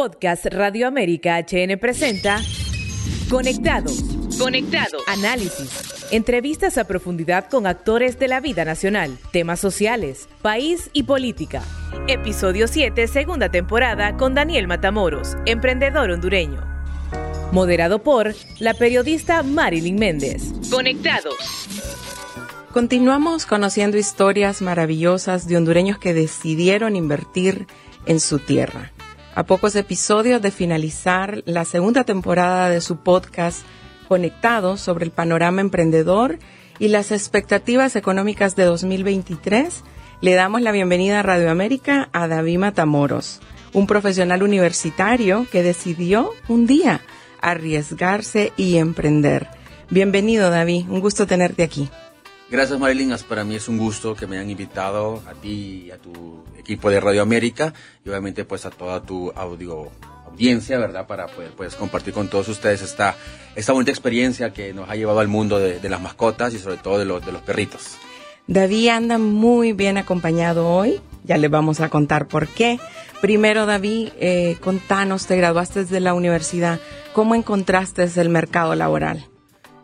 Podcast 0.00 0.46
Radio 0.46 0.88
América 0.88 1.38
HN 1.38 1.76
presenta 1.78 2.40
Conectados. 3.28 4.02
Conectados. 4.38 5.02
Análisis. 5.06 6.08
Entrevistas 6.10 6.78
a 6.78 6.84
profundidad 6.84 7.50
con 7.50 7.66
actores 7.66 8.18
de 8.18 8.26
la 8.26 8.40
vida 8.40 8.64
nacional, 8.64 9.18
temas 9.30 9.60
sociales, 9.60 10.26
país 10.40 10.88
y 10.94 11.02
política. 11.02 11.62
Episodio 12.08 12.66
7, 12.66 13.08
segunda 13.08 13.50
temporada, 13.50 14.16
con 14.16 14.34
Daniel 14.34 14.68
Matamoros, 14.68 15.36
emprendedor 15.44 16.10
hondureño. 16.10 16.64
Moderado 17.52 18.02
por 18.02 18.34
la 18.58 18.72
periodista 18.72 19.42
Marilyn 19.42 19.96
Méndez. 19.96 20.50
Conectados. 20.70 21.36
Continuamos 22.72 23.44
conociendo 23.44 23.98
historias 23.98 24.62
maravillosas 24.62 25.46
de 25.46 25.58
hondureños 25.58 25.98
que 25.98 26.14
decidieron 26.14 26.96
invertir 26.96 27.66
en 28.06 28.18
su 28.18 28.38
tierra. 28.38 28.92
A 29.32 29.44
pocos 29.44 29.76
episodios 29.76 30.42
de 30.42 30.50
finalizar 30.50 31.42
la 31.46 31.64
segunda 31.64 32.02
temporada 32.02 32.68
de 32.68 32.80
su 32.80 32.96
podcast 32.96 33.62
Conectados 34.08 34.80
sobre 34.80 35.04
el 35.04 35.12
panorama 35.12 35.60
emprendedor 35.60 36.40
y 36.80 36.88
las 36.88 37.12
expectativas 37.12 37.94
económicas 37.94 38.56
de 38.56 38.64
2023, 38.64 39.84
le 40.20 40.34
damos 40.34 40.62
la 40.62 40.72
bienvenida 40.72 41.20
a 41.20 41.22
Radio 41.22 41.48
América 41.48 42.08
a 42.12 42.26
David 42.26 42.58
Matamoros, 42.58 43.40
un 43.72 43.86
profesional 43.86 44.42
universitario 44.42 45.46
que 45.52 45.62
decidió 45.62 46.32
un 46.48 46.66
día 46.66 47.00
arriesgarse 47.40 48.52
y 48.56 48.78
emprender. 48.78 49.46
Bienvenido 49.90 50.50
David, 50.50 50.86
un 50.88 50.98
gusto 50.98 51.28
tenerte 51.28 51.62
aquí. 51.62 51.88
Gracias 52.50 52.80
Marilyn, 52.80 53.14
para 53.28 53.44
mí 53.44 53.54
es 53.54 53.68
un 53.68 53.78
gusto 53.78 54.16
que 54.16 54.26
me 54.26 54.36
hayan 54.36 54.50
invitado 54.50 55.22
a 55.28 55.34
ti 55.34 55.84
y 55.86 55.90
a 55.92 55.98
tu 55.98 56.42
equipo 56.58 56.90
de 56.90 56.98
Radio 56.98 57.22
América 57.22 57.72
y 58.04 58.08
obviamente 58.08 58.44
pues 58.44 58.66
a 58.66 58.70
toda 58.70 59.00
tu 59.02 59.30
audio 59.36 59.88
audiencia, 60.26 60.78
¿verdad? 60.78 61.06
Para 61.06 61.28
poder 61.28 61.52
pues 61.52 61.76
compartir 61.76 62.12
con 62.12 62.28
todos 62.28 62.48
ustedes 62.48 62.82
esta, 62.82 63.14
esta 63.54 63.72
bonita 63.72 63.92
experiencia 63.92 64.52
que 64.52 64.72
nos 64.72 64.90
ha 64.90 64.96
llevado 64.96 65.20
al 65.20 65.28
mundo 65.28 65.60
de, 65.60 65.88
las 65.88 66.00
mascotas 66.00 66.52
y 66.52 66.58
sobre 66.58 66.76
todo 66.78 66.98
de 66.98 67.04
los, 67.04 67.24
de 67.24 67.30
los 67.30 67.42
perritos. 67.42 67.96
David 68.48 68.88
anda 68.88 69.18
muy 69.18 69.72
bien 69.72 69.96
acompañado 69.96 70.68
hoy, 70.68 71.00
ya 71.22 71.36
le 71.36 71.46
vamos 71.46 71.80
a 71.80 71.88
contar 71.88 72.26
por 72.26 72.48
qué. 72.48 72.80
Primero 73.20 73.64
David, 73.64 74.08
eh, 74.18 74.56
contanos, 74.60 75.26
te 75.26 75.36
graduaste 75.36 75.84
de 75.84 76.00
la 76.00 76.14
universidad, 76.14 76.80
¿cómo 77.12 77.36
encontraste 77.36 78.08
el 78.16 78.28
mercado 78.28 78.74
laboral? 78.74 79.29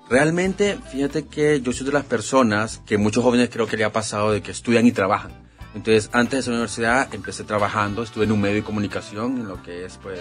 Realmente, 0.08 0.78
fíjate 0.90 1.26
que 1.26 1.60
yo 1.60 1.72
soy 1.72 1.86
de 1.86 1.92
las 1.92 2.04
personas 2.04 2.80
que 2.86 2.96
muchos 2.96 3.24
jóvenes 3.24 3.50
creo 3.52 3.66
que 3.66 3.76
le 3.76 3.84
ha 3.84 3.92
pasado 3.92 4.30
de 4.30 4.40
que 4.40 4.52
estudian 4.52 4.86
y 4.86 4.92
trabajan. 4.92 5.32
Entonces, 5.74 6.08
antes 6.12 6.44
de 6.44 6.52
la 6.52 6.58
universidad 6.58 7.12
empecé 7.12 7.42
trabajando, 7.42 8.02
estuve 8.02 8.24
en 8.24 8.32
un 8.32 8.40
medio 8.40 8.54
de 8.54 8.62
comunicación, 8.62 9.38
en 9.38 9.48
lo 9.48 9.62
que 9.62 9.84
es 9.84 9.98
pues 10.00 10.20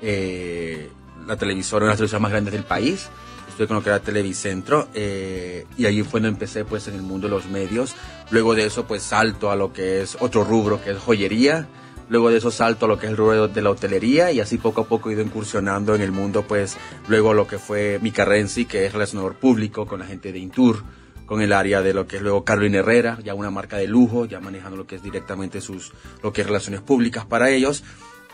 eh, 0.00 0.90
la 1.26 1.36
televisora, 1.36 1.84
una 1.84 1.90
de 1.90 1.92
las 1.92 1.98
televisoras 1.98 2.22
más 2.22 2.30
grandes 2.30 2.52
del 2.52 2.64
país. 2.64 3.08
Estuve 3.48 3.66
con 3.66 3.76
lo 3.76 3.82
que 3.82 3.90
era 3.90 4.00
Televicentro 4.00 4.88
eh, 4.94 5.66
y 5.76 5.86
allí 5.86 6.02
fue 6.02 6.20
donde 6.20 6.30
empecé 6.30 6.64
pues 6.64 6.88
en 6.88 6.94
el 6.94 7.02
mundo 7.02 7.28
de 7.28 7.34
los 7.34 7.46
medios. 7.46 7.94
Luego 8.30 8.54
de 8.54 8.64
eso 8.64 8.86
pues 8.86 9.02
salto 9.02 9.50
a 9.50 9.56
lo 9.56 9.72
que 9.72 10.00
es 10.00 10.16
otro 10.20 10.42
rubro 10.42 10.82
que 10.82 10.92
es 10.92 10.98
joyería 10.98 11.68
luego 12.08 12.30
de 12.30 12.38
eso 12.38 12.50
salto 12.50 12.86
a 12.86 12.88
lo 12.88 12.98
que 12.98 13.06
es 13.06 13.10
el 13.10 13.16
rubro 13.16 13.48
de 13.48 13.62
la 13.62 13.70
hotelería 13.70 14.32
y 14.32 14.40
así 14.40 14.58
poco 14.58 14.82
a 14.82 14.86
poco 14.86 15.10
he 15.10 15.12
ido 15.14 15.22
incursionando 15.22 15.94
en 15.94 16.02
el 16.02 16.12
mundo, 16.12 16.44
pues 16.46 16.76
luego 17.06 17.34
lo 17.34 17.46
que 17.46 17.58
fue 17.58 17.98
mi 18.00 18.10
carrera 18.10 18.40
en 18.40 18.48
sí, 18.48 18.64
que 18.64 18.86
es 18.86 18.92
relacionador 18.92 19.34
público 19.34 19.86
con 19.86 20.00
la 20.00 20.06
gente 20.06 20.32
de 20.32 20.38
Intur, 20.38 20.82
con 21.26 21.42
el 21.42 21.52
área 21.52 21.82
de 21.82 21.92
lo 21.92 22.06
que 22.06 22.16
es 22.16 22.22
luego 22.22 22.44
Carolina 22.44 22.78
Herrera, 22.78 23.18
ya 23.22 23.34
una 23.34 23.50
marca 23.50 23.76
de 23.76 23.86
lujo, 23.86 24.24
ya 24.24 24.40
manejando 24.40 24.76
lo 24.76 24.86
que 24.86 24.96
es 24.96 25.02
directamente 25.02 25.60
sus, 25.60 25.92
lo 26.22 26.32
que 26.32 26.40
es 26.40 26.46
relaciones 26.46 26.80
públicas 26.80 27.26
para 27.26 27.50
ellos. 27.50 27.84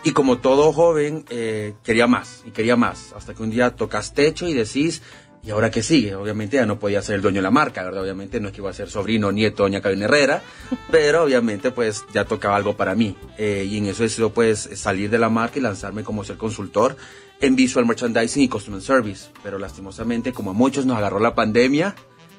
Y 0.04 0.12
como 0.12 0.38
todo 0.38 0.72
joven, 0.72 1.24
eh, 1.30 1.74
quería 1.82 2.06
más 2.06 2.44
y 2.46 2.50
quería 2.50 2.76
más, 2.76 3.14
hasta 3.16 3.34
que 3.34 3.42
un 3.42 3.50
día 3.50 3.74
tocas 3.74 4.12
techo 4.12 4.46
y 4.46 4.52
decís, 4.52 5.02
¿Y 5.44 5.50
ahora 5.50 5.70
qué 5.70 5.82
sigue? 5.82 6.14
Obviamente 6.14 6.56
ya 6.56 6.64
no 6.64 6.78
podía 6.78 7.02
ser 7.02 7.16
el 7.16 7.22
dueño 7.22 7.36
de 7.36 7.42
la 7.42 7.50
marca, 7.50 7.82
¿verdad? 7.82 8.02
Obviamente 8.02 8.40
no 8.40 8.48
es 8.48 8.54
que 8.54 8.62
iba 8.62 8.70
a 8.70 8.74
ser 8.74 8.88
sobrino, 8.88 9.30
nieto, 9.30 9.64
doña 9.64 9.82
Carolina 9.82 10.06
Herrera, 10.06 10.42
pero 10.90 11.24
obviamente 11.24 11.70
pues 11.70 12.04
ya 12.14 12.24
tocaba 12.24 12.56
algo 12.56 12.76
para 12.76 12.94
mí. 12.94 13.14
Eh, 13.36 13.66
y 13.68 13.76
en 13.76 13.86
eso 13.86 14.04
he 14.04 14.08
sido 14.08 14.32
pues 14.32 14.70
salir 14.74 15.10
de 15.10 15.18
la 15.18 15.28
marca 15.28 15.58
y 15.58 15.62
lanzarme 15.62 16.02
como 16.02 16.24
ser 16.24 16.38
consultor 16.38 16.96
en 17.40 17.56
Visual 17.56 17.84
Merchandising 17.84 18.44
y 18.44 18.48
Customer 18.48 18.80
Service. 18.80 19.28
Pero 19.42 19.58
lastimosamente, 19.58 20.32
como 20.32 20.52
a 20.52 20.54
muchos 20.54 20.86
nos 20.86 20.96
agarró 20.96 21.20
la 21.20 21.34
pandemia, 21.34 21.94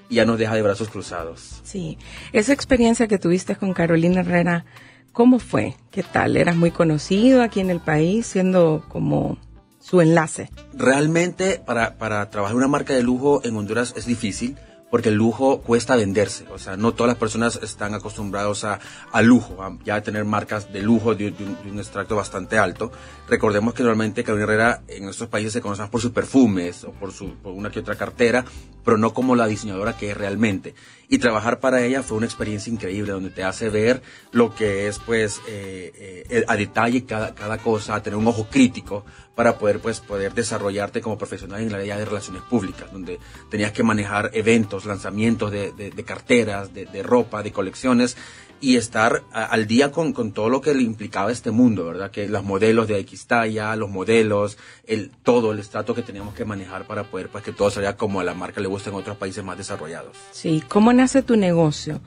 ya 0.09 0.25
nos 0.25 0.39
deja 0.39 0.55
de 0.55 0.63
brazos 0.63 0.89
cruzados. 0.89 1.61
Sí, 1.63 1.99
esa 2.33 2.53
experiencia 2.53 3.07
que 3.07 3.19
tuviste 3.19 3.55
con 3.55 3.73
Carolina 3.73 4.21
Herrera, 4.21 4.65
¿cómo 5.11 5.37
fue? 5.37 5.75
¿Qué 5.91 6.01
tal? 6.01 6.37
¿Eras 6.37 6.55
muy 6.55 6.71
conocido 6.71 7.43
aquí 7.43 7.59
en 7.59 7.69
el 7.69 7.81
país 7.81 8.25
siendo 8.25 8.83
como 8.89 9.37
su 9.85 10.01
enlace? 10.01 10.49
Realmente 10.73 11.61
para, 11.63 11.97
para 11.97 12.29
trabajar 12.29 12.55
una 12.55 12.67
marca 12.67 12.93
de 12.93 13.03
lujo 13.03 13.41
en 13.43 13.55
Honduras 13.55 13.93
es 13.95 14.05
difícil 14.05 14.57
porque 14.89 15.09
el 15.09 15.15
lujo 15.15 15.61
cuesta 15.61 15.95
venderse. 15.95 16.45
O 16.51 16.57
sea, 16.57 16.77
no 16.77 16.93
todas 16.93 17.09
las 17.09 17.17
personas 17.17 17.59
están 17.61 17.93
acostumbrados 17.93 18.63
a, 18.63 18.79
a 19.11 19.21
lujo, 19.21 19.61
a 19.61 19.77
ya 19.83 20.01
tener 20.01 20.25
marcas 20.25 20.71
de 20.71 20.81
lujo 20.81 21.15
de, 21.15 21.33
un, 21.69 21.77
extracto 21.77 22.15
bastante 22.15 22.57
alto. 22.57 22.91
Recordemos 23.27 23.73
que 23.73 23.83
normalmente 23.83 24.23
Carolina 24.23 24.45
Herrera 24.45 24.81
en 24.87 25.03
nuestros 25.03 25.29
países 25.29 25.53
se 25.53 25.61
conoce 25.61 25.85
por 25.87 26.01
sus 26.01 26.11
perfumes 26.11 26.83
o 26.83 26.91
por, 26.91 27.11
su, 27.11 27.35
por 27.35 27.53
una 27.53 27.71
que 27.71 27.79
otra 27.79 27.95
cartera, 27.95 28.45
pero 28.83 28.97
no 28.97 29.13
como 29.13 29.35
la 29.35 29.47
diseñadora 29.47 29.97
que 29.97 30.11
es 30.11 30.17
realmente. 30.17 30.75
Y 31.09 31.19
trabajar 31.19 31.59
para 31.59 31.83
ella 31.83 32.03
fue 32.03 32.17
una 32.17 32.25
experiencia 32.25 32.71
increíble 32.71 33.11
donde 33.11 33.29
te 33.29 33.43
hace 33.43 33.69
ver 33.69 34.01
lo 34.31 34.55
que 34.55 34.87
es 34.87 34.99
pues 34.99 35.41
eh, 35.47 36.23
eh, 36.29 36.45
a 36.47 36.55
detalle 36.55 37.05
cada, 37.05 37.35
cada 37.35 37.57
cosa, 37.57 38.01
tener 38.01 38.17
un 38.17 38.27
ojo 38.27 38.47
crítico 38.49 39.05
para 39.35 39.57
poder 39.57 39.79
pues 39.79 39.99
poder 39.99 40.33
desarrollarte 40.33 41.01
como 41.01 41.17
profesional 41.17 41.61
en 41.61 41.71
la 41.71 41.77
área 41.77 41.97
de 41.97 42.05
relaciones 42.05 42.41
públicas, 42.43 42.91
donde 42.91 43.19
tenías 43.49 43.71
que 43.73 43.83
manejar 43.83 44.31
eventos, 44.33 44.85
lanzamientos 44.85 45.51
de, 45.51 45.71
de, 45.71 46.03
carteras, 46.03 46.73
de, 46.73 46.85
de, 46.85 47.03
ropa, 47.03 47.43
de 47.43 47.51
colecciones 47.51 48.15
y 48.61 48.77
estar 48.77 49.23
al 49.31 49.67
día 49.67 49.91
con, 49.91 50.13
con, 50.13 50.31
todo 50.31 50.49
lo 50.49 50.61
que 50.61 50.73
le 50.73 50.83
implicaba 50.83 51.31
este 51.31 51.51
mundo, 51.51 51.85
¿verdad? 51.85 52.11
Que 52.11 52.27
los 52.27 52.43
modelos 52.43 52.87
de 52.87 52.99
X 52.99 53.27
talla, 53.27 53.75
los 53.75 53.89
modelos, 53.89 54.57
el, 54.85 55.11
todo 55.23 55.51
el 55.51 55.59
estrato 55.59 55.93
que 55.93 56.01
teníamos 56.01 56.33
que 56.33 56.45
manejar 56.45 56.87
para 56.87 57.03
poder 57.03 57.29
pues 57.29 57.43
que 57.43 57.51
todo 57.51 57.69
saliera 57.69 57.97
como 57.97 58.19
a 58.19 58.23
la 58.23 58.33
marca 58.33 58.61
le 58.61 58.67
gusta 58.67 58.89
en 58.89 58.95
otros 58.95 59.17
países 59.17 59.43
más 59.43 59.57
desarrollados. 59.57 60.17
Sí, 60.31 60.63
¿cómo 60.67 60.93
nace 60.93 61.21
tu 61.21 61.35
negocio? 61.35 62.01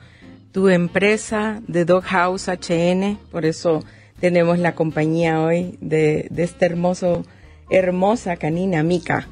Tu 0.51 0.69
empresa 0.69 1.61
de 1.67 1.85
Doghouse 1.85 2.47
HN, 2.47 3.19
por 3.31 3.45
eso 3.45 3.83
tenemos 4.19 4.59
la 4.59 4.75
compañía 4.75 5.41
hoy 5.41 5.77
de, 5.79 6.27
de 6.31 6.43
este 6.43 6.65
hermoso, 6.65 7.25
hermosa 7.69 8.35
canina 8.37 8.83
Mica. 8.83 9.27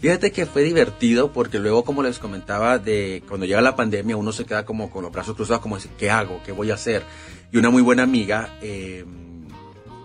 Fíjate 0.00 0.30
que 0.30 0.46
fue 0.46 0.62
divertido 0.62 1.32
porque 1.32 1.58
luego, 1.58 1.84
como 1.84 2.04
les 2.04 2.20
comentaba, 2.20 2.78
de 2.78 3.22
cuando 3.26 3.46
llega 3.46 3.60
la 3.60 3.74
pandemia 3.74 4.16
uno 4.16 4.30
se 4.30 4.44
queda 4.44 4.64
como 4.64 4.90
con 4.90 5.02
los 5.02 5.12
brazos 5.12 5.34
cruzados, 5.34 5.60
como 5.60 5.74
decir, 5.74 5.90
¿qué 5.98 6.08
hago? 6.08 6.40
¿Qué 6.46 6.52
voy 6.52 6.70
a 6.70 6.74
hacer? 6.74 7.02
Y 7.52 7.58
una 7.58 7.70
muy 7.70 7.82
buena 7.82 8.04
amiga, 8.04 8.56
eh, 8.62 9.04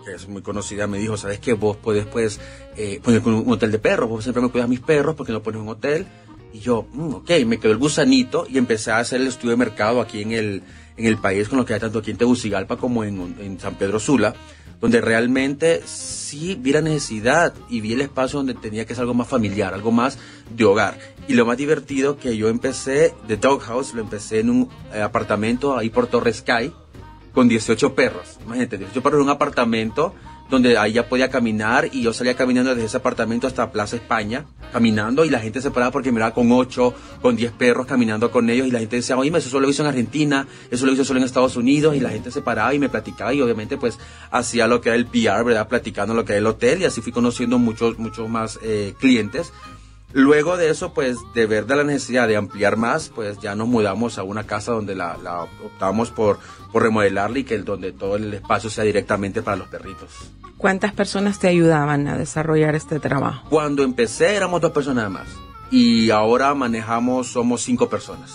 que 0.04 0.12
es 0.12 0.28
muy 0.28 0.42
conocida, 0.42 0.88
me 0.88 0.98
dijo, 0.98 1.16
¿sabes 1.16 1.38
qué? 1.38 1.52
Vos 1.52 1.76
podés 1.76 2.06
pues, 2.06 2.40
eh, 2.76 3.00
poner 3.04 3.22
un 3.22 3.52
hotel 3.52 3.70
de 3.70 3.78
perros, 3.78 4.08
vos 4.08 4.24
siempre 4.24 4.42
me 4.42 4.50
cuidas 4.50 4.68
mis 4.68 4.80
perros 4.80 5.14
porque 5.14 5.32
no 5.32 5.42
pones 5.42 5.60
un 5.60 5.68
hotel. 5.68 6.06
Y 6.52 6.58
yo, 6.58 6.86
mm, 6.92 7.14
ok, 7.14 7.30
me 7.46 7.58
quedó 7.58 7.72
el 7.72 7.78
gusanito 7.78 8.46
y 8.48 8.58
empecé 8.58 8.90
a 8.90 8.98
hacer 8.98 9.20
el 9.20 9.28
estudio 9.28 9.50
de 9.50 9.56
mercado 9.58 10.00
aquí 10.00 10.22
en 10.22 10.32
el, 10.32 10.62
en 10.96 11.06
el 11.06 11.18
país, 11.18 11.48
con 11.48 11.58
lo 11.58 11.64
que 11.64 11.74
hay 11.74 11.80
tanto 11.80 12.00
aquí 12.00 12.10
en 12.10 12.16
Tegucigalpa 12.16 12.76
como 12.76 13.04
en, 13.04 13.36
en 13.40 13.60
San 13.60 13.76
Pedro 13.76 14.00
Sula, 14.00 14.34
donde 14.80 15.00
realmente 15.00 15.82
sí 15.84 16.56
vi 16.60 16.72
la 16.72 16.80
necesidad 16.80 17.54
y 17.68 17.80
vi 17.80 17.92
el 17.92 18.00
espacio 18.00 18.38
donde 18.38 18.54
tenía 18.54 18.84
que 18.86 18.94
ser 18.94 19.02
algo 19.02 19.14
más 19.14 19.28
familiar, 19.28 19.74
algo 19.74 19.92
más 19.92 20.18
de 20.50 20.64
hogar. 20.64 20.98
Y 21.28 21.34
lo 21.34 21.46
más 21.46 21.56
divertido 21.56 22.18
que 22.18 22.36
yo 22.36 22.48
empecé 22.48 23.14
de 23.26 23.36
Doghouse, 23.36 23.94
lo 23.94 24.02
empecé 24.02 24.40
en 24.40 24.50
un 24.50 24.68
eh, 24.92 25.00
apartamento 25.00 25.76
ahí 25.76 25.90
por 25.90 26.06
Torres 26.06 26.36
Sky, 26.36 26.72
con 27.32 27.48
18 27.48 27.94
perros. 27.94 28.38
Imagínate, 28.44 28.78
18 28.78 29.02
perros 29.02 29.18
en 29.18 29.24
un 29.24 29.30
apartamento 29.30 30.14
donde 30.54 30.78
ahí 30.78 30.92
ya 30.92 31.08
podía 31.08 31.28
caminar 31.28 31.88
y 31.92 32.02
yo 32.02 32.12
salía 32.12 32.34
caminando 32.34 32.74
desde 32.74 32.86
ese 32.86 32.96
apartamento 32.96 33.46
hasta 33.46 33.70
Plaza 33.70 33.96
España, 33.96 34.46
caminando 34.72 35.24
y 35.24 35.30
la 35.30 35.40
gente 35.40 35.60
se 35.60 35.70
paraba 35.70 35.92
porque 35.92 36.12
miraba 36.12 36.32
con 36.32 36.50
8, 36.50 36.94
con 37.20 37.36
10 37.36 37.52
perros 37.52 37.86
caminando 37.86 38.30
con 38.30 38.48
ellos 38.48 38.66
y 38.66 38.70
la 38.70 38.78
gente 38.78 38.96
decía, 38.96 39.16
oye, 39.16 39.36
eso 39.36 39.48
solo 39.48 39.66
lo 39.66 39.70
hizo 39.70 39.82
en 39.82 39.88
Argentina, 39.88 40.46
eso 40.70 40.86
lo 40.86 40.92
hizo 40.92 41.04
solo 41.04 41.18
en 41.18 41.24
Estados 41.24 41.56
Unidos 41.56 41.96
y 41.96 42.00
la 42.00 42.10
gente 42.10 42.30
se 42.30 42.42
paraba 42.42 42.72
y 42.74 42.78
me 42.78 42.88
platicaba 42.88 43.34
y 43.34 43.40
obviamente 43.40 43.76
pues 43.76 43.98
hacía 44.30 44.66
lo 44.66 44.80
que 44.80 44.90
era 44.90 44.96
el 44.96 45.06
PR, 45.06 45.44
¿verdad? 45.44 45.68
Platicando 45.68 46.14
lo 46.14 46.24
que 46.24 46.32
era 46.32 46.38
el 46.38 46.46
hotel 46.46 46.82
y 46.82 46.84
así 46.84 47.00
fui 47.00 47.12
conociendo 47.12 47.58
muchos, 47.58 47.98
muchos 47.98 48.28
más 48.28 48.58
eh, 48.62 48.94
clientes 48.98 49.52
Luego 50.14 50.56
de 50.56 50.70
eso, 50.70 50.94
pues 50.94 51.18
de 51.34 51.46
ver 51.46 51.66
de 51.66 51.74
la 51.74 51.82
necesidad 51.82 52.28
de 52.28 52.36
ampliar 52.36 52.76
más, 52.76 53.08
pues 53.08 53.40
ya 53.40 53.56
nos 53.56 53.66
mudamos 53.66 54.16
a 54.16 54.22
una 54.22 54.44
casa 54.44 54.70
donde 54.70 54.94
la, 54.94 55.18
la 55.20 55.42
optamos 55.42 56.12
por, 56.12 56.38
por 56.72 56.84
remodelarla 56.84 57.40
y 57.40 57.44
que 57.44 57.56
el, 57.56 57.64
donde 57.64 57.90
todo 57.90 58.14
el 58.14 58.32
espacio 58.32 58.70
sea 58.70 58.84
directamente 58.84 59.42
para 59.42 59.56
los 59.56 59.66
perritos. 59.66 60.10
¿Cuántas 60.56 60.92
personas 60.92 61.40
te 61.40 61.48
ayudaban 61.48 62.06
a 62.06 62.16
desarrollar 62.16 62.76
este 62.76 63.00
trabajo? 63.00 63.48
Cuando 63.50 63.82
empecé 63.82 64.36
éramos 64.36 64.60
dos 64.60 64.70
personas 64.70 65.10
más 65.10 65.26
y 65.72 66.10
ahora 66.10 66.54
manejamos, 66.54 67.26
somos 67.26 67.62
cinco 67.62 67.88
personas. 67.88 68.30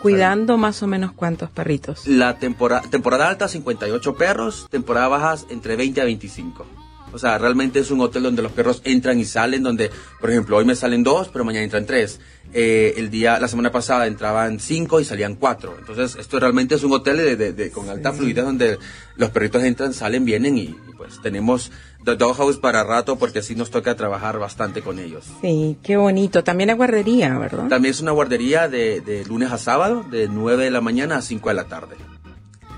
Cuidando 0.00 0.56
más 0.56 0.82
o 0.82 0.86
menos 0.86 1.12
cuántos 1.12 1.50
perritos. 1.50 2.06
La 2.06 2.38
temporada, 2.38 2.88
temporada 2.88 3.28
alta 3.28 3.46
58 3.46 4.14
perros, 4.14 4.66
temporada 4.70 5.08
bajas 5.08 5.46
entre 5.50 5.76
20 5.76 6.00
a 6.00 6.04
25. 6.04 6.66
O 7.12 7.18
sea, 7.18 7.38
realmente 7.38 7.80
es 7.80 7.90
un 7.90 8.00
hotel 8.00 8.22
donde 8.22 8.42
los 8.42 8.52
perros 8.52 8.80
entran 8.84 9.18
y 9.18 9.24
salen, 9.24 9.62
donde, 9.62 9.90
por 10.20 10.30
ejemplo, 10.30 10.56
hoy 10.56 10.64
me 10.64 10.74
salen 10.74 11.02
dos, 11.02 11.28
pero 11.28 11.44
mañana 11.44 11.64
entran 11.64 11.86
tres. 11.86 12.20
Eh, 12.52 12.94
el 12.96 13.10
día, 13.10 13.38
la 13.38 13.46
semana 13.46 13.70
pasada 13.70 14.06
entraban 14.06 14.58
cinco 14.58 15.00
y 15.00 15.04
salían 15.04 15.36
cuatro. 15.36 15.76
Entonces, 15.78 16.16
esto 16.16 16.40
realmente 16.40 16.74
es 16.74 16.82
un 16.82 16.92
hotel 16.92 17.38
de, 17.38 17.70
con 17.70 17.88
alta 17.88 18.12
fluidez 18.12 18.44
donde 18.44 18.78
los 19.16 19.30
perritos 19.30 19.62
entran, 19.62 19.92
salen, 19.92 20.24
vienen 20.24 20.58
y, 20.58 20.74
pues 20.96 21.20
tenemos 21.22 21.70
The 22.04 22.16
Doghouse 22.16 22.58
para 22.58 22.82
rato 22.82 23.16
porque 23.16 23.42
sí 23.42 23.54
nos 23.54 23.70
toca 23.70 23.94
trabajar 23.94 24.38
bastante 24.38 24.82
con 24.82 24.98
ellos. 24.98 25.26
Sí, 25.40 25.76
qué 25.82 25.96
bonito. 25.96 26.42
También 26.42 26.70
es 26.70 26.76
guardería, 26.76 27.38
¿verdad? 27.38 27.68
También 27.68 27.92
es 27.92 28.00
una 28.00 28.12
guardería 28.12 28.68
de, 28.68 29.00
de 29.00 29.24
lunes 29.26 29.52
a 29.52 29.58
sábado, 29.58 30.04
de 30.10 30.28
9 30.28 30.64
de 30.64 30.70
la 30.70 30.80
mañana 30.80 31.16
a 31.16 31.22
5 31.22 31.48
de 31.48 31.54
la 31.54 31.64
tarde. 31.64 31.96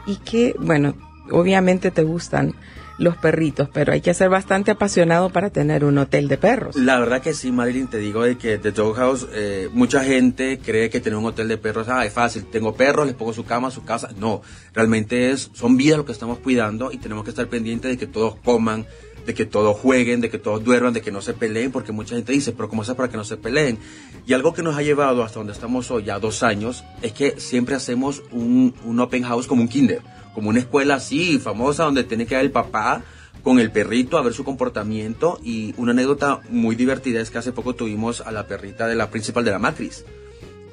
Y 0.07 0.17
que, 0.17 0.55
bueno, 0.59 0.95
obviamente 1.31 1.91
te 1.91 2.03
gustan 2.03 2.55
los 3.03 3.17
perritos, 3.17 3.69
pero 3.73 3.93
hay 3.93 4.01
que 4.01 4.15
ser 4.15 4.29
bastante 4.29 4.71
apasionado 4.71 5.31
para 5.31 5.51
tener 5.51 5.85
un 5.85 5.99
hotel 5.99 6.29
de 6.29 6.39
perros. 6.39 6.77
La 6.77 6.99
verdad 6.99 7.21
que 7.21 7.35
sí, 7.35 7.53
Marilyn, 7.53 7.89
te 7.89 7.99
digo 7.99 8.23
de 8.23 8.39
que 8.39 8.59
The 8.59 8.73
Doghouse, 8.73 9.27
eh, 9.33 9.69
mucha 9.73 10.05
gente 10.05 10.59
cree 10.59 10.89
que 10.89 11.01
tener 11.01 11.19
un 11.19 11.27
hotel 11.27 11.49
de 11.49 11.59
perros 11.59 11.89
ah, 11.89 12.07
es 12.07 12.13
fácil, 12.13 12.45
tengo 12.47 12.75
perros, 12.75 13.07
les 13.07 13.15
pongo 13.15 13.33
su 13.33 13.45
cama, 13.45 13.71
su 13.71 13.85
casa. 13.85 14.11
No, 14.17 14.43
realmente 14.73 15.31
es, 15.31 15.51
son 15.53 15.77
vidas 15.77 15.99
lo 15.99 16.05
que 16.05 16.13
estamos 16.13 16.39
cuidando 16.39 16.93
y 16.93 16.99
tenemos 16.99 17.25
que 17.25 17.31
estar 17.31 17.47
pendientes 17.49 17.91
de 17.91 17.99
que 17.99 18.07
todos 18.07 18.37
coman, 18.37 18.87
de 19.27 19.35
que 19.35 19.47
todos 19.47 19.77
jueguen, 19.77 20.21
de 20.21 20.31
que 20.31 20.39
todos 20.39 20.65
duerman, 20.65 20.93
de 20.93 21.01
que 21.01 21.13
no 21.13 21.23
se 21.23 21.35
peleen, 21.35 21.73
porque 21.73 21.93
mucha 21.93 22.15
gente 22.15 22.33
dice, 22.33 22.53
pero 22.53 22.69
¿cómo 22.69 22.83
es 22.83 22.91
para 22.91 23.09
que 23.09 23.17
no 23.17 23.25
se 23.25 23.37
peleen? 23.37 23.79
Y 24.27 24.33
algo 24.33 24.53
que 24.53 24.63
nos 24.63 24.77
ha 24.77 24.83
llevado 24.83 25.23
hasta 25.23 25.39
donde 25.39 25.53
estamos 25.53 25.91
hoy, 25.91 26.05
ya 26.05 26.19
dos 26.19 26.43
años, 26.43 26.85
es 27.03 27.13
que 27.13 27.39
siempre 27.41 27.75
hacemos 27.75 28.23
un, 28.31 28.75
un 28.85 29.01
open 29.01 29.23
house 29.23 29.47
como 29.47 29.63
un 29.63 29.69
kinder 29.69 30.03
como 30.35 30.51
una 30.51 30.61
escuela 30.61 30.95
así, 30.95 31.39
famosa, 31.39 31.85
donde 31.85 32.05
tiene 32.05 32.27
que 32.27 32.35
ir 32.35 32.41
el 32.41 32.51
papá 32.51 33.03
con 33.43 33.59
el 33.59 33.71
perrito 33.71 34.19
a 34.19 34.23
ver 34.23 34.33
su 34.33 34.45
comportamiento. 34.45 35.39
Y 35.43 35.75
una 35.77 35.93
anécdota 35.93 36.41
muy 36.49 36.77
divertida 36.77 37.21
es 37.21 37.31
que 37.31 37.39
hace 37.39 37.53
poco 37.53 37.75
tuvimos 37.75 38.21
a 38.21 38.33
la 38.33 38.47
perrita 38.47 38.87
de 38.87 38.95
la 38.95 39.11
principal 39.11 39.45
de 39.45 39.51
la 39.51 39.59
Macris. 39.59 40.05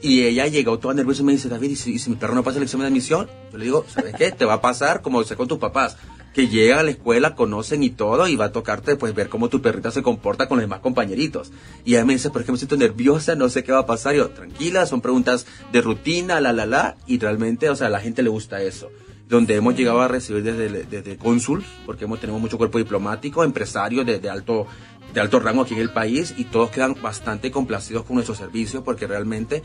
Y 0.01 0.24
ella 0.24 0.48
llegó 0.48 0.80
toda 0.80 0.94
nerviosa 0.94 1.24
y 1.24 1.25
me 1.25 1.34
dice, 1.34 1.50
David, 1.50 1.72
¿y 1.72 1.75
si, 1.75 2.10
mi 2.10 2.16
perro 2.16 2.34
no 2.34 2.44
pasa 2.44 2.57
el 2.57 2.63
examen 2.63 2.86
de 2.86 2.88
admisión? 2.88 3.28
Yo 3.51 3.57
le 3.57 3.66
digo, 3.66 3.86
¿sabes 3.90 4.16
qué? 4.16 4.31
Te 4.31 4.46
va 4.46 4.54
a 4.56 4.62
pasar 4.62 5.01
como 5.01 5.22
sé 5.25 5.36
con 5.36 5.50
tus 5.50 5.57
papás. 5.57 5.98
Que 6.34 6.48
llega 6.48 6.80
a 6.80 6.84
la 6.84 6.92
escuela, 6.92 7.36
conocen 7.36 7.84
y 7.84 7.90
todo, 7.90 8.28
y 8.28 8.36
va 8.36 8.46
a 8.46 8.52
tocarte 8.52 8.96
pues 8.96 9.16
ver 9.16 9.30
cómo 9.30 9.50
tu 9.50 9.62
perrita 9.62 9.92
se 9.92 10.04
comporta 10.04 10.48
con 10.48 10.58
los 10.58 10.64
demás 10.64 10.80
compañeritos. 10.80 11.52
Y 11.86 11.96
ella 11.96 12.06
me 12.06 12.14
dice, 12.14 12.30
¿por 12.30 12.44
qué 12.44 12.52
me 12.52 12.58
siento 12.58 12.78
nerviosa? 12.78 13.36
No 13.36 13.50
sé 13.50 13.64
qué 13.64 13.72
va 13.72 13.80
a 13.80 13.86
pasar. 13.86 14.16
yo, 14.16 14.30
tranquila, 14.30 14.86
son 14.86 15.02
preguntas 15.02 15.46
de 15.72 15.81
rutina, 15.81 16.40
la, 16.40 16.54
la, 16.54 16.66
la. 16.66 16.98
Y 17.08 17.20
realmente, 17.20 17.70
o 17.70 17.76
sea, 17.76 17.88
a 17.88 17.90
la 17.90 18.00
gente 18.00 18.22
le 18.22 18.30
gusta 18.30 18.62
eso 18.62 18.90
donde 19.30 19.56
hemos 19.56 19.76
llegado 19.76 20.02
a 20.02 20.08
recibir 20.08 20.44
desde, 20.44 20.86
desde 20.86 21.18
cónsul, 21.18 21.64
porque 21.86 22.06
hemos, 22.06 22.20
tenemos 22.20 22.42
mucho 22.42 22.58
cuerpo 22.58 22.80
diplomático, 22.80 23.44
empresarios 23.44 24.04
de, 24.04 24.28
alto, 24.28 24.66
de 25.14 25.22
alto 25.22 25.40
rango 25.40 25.62
aquí 25.62 25.75
en 25.75 25.82
el 25.82 25.92
país 25.92 26.34
y 26.36 26.46
todos 26.46 26.72
quedan 26.72 26.96
bastante 27.00 27.52
complacidos 27.52 28.06
con 28.06 28.16
nuestro 28.16 28.34
servicio 28.34 28.84
porque 28.84 29.06
realmente, 29.06 29.62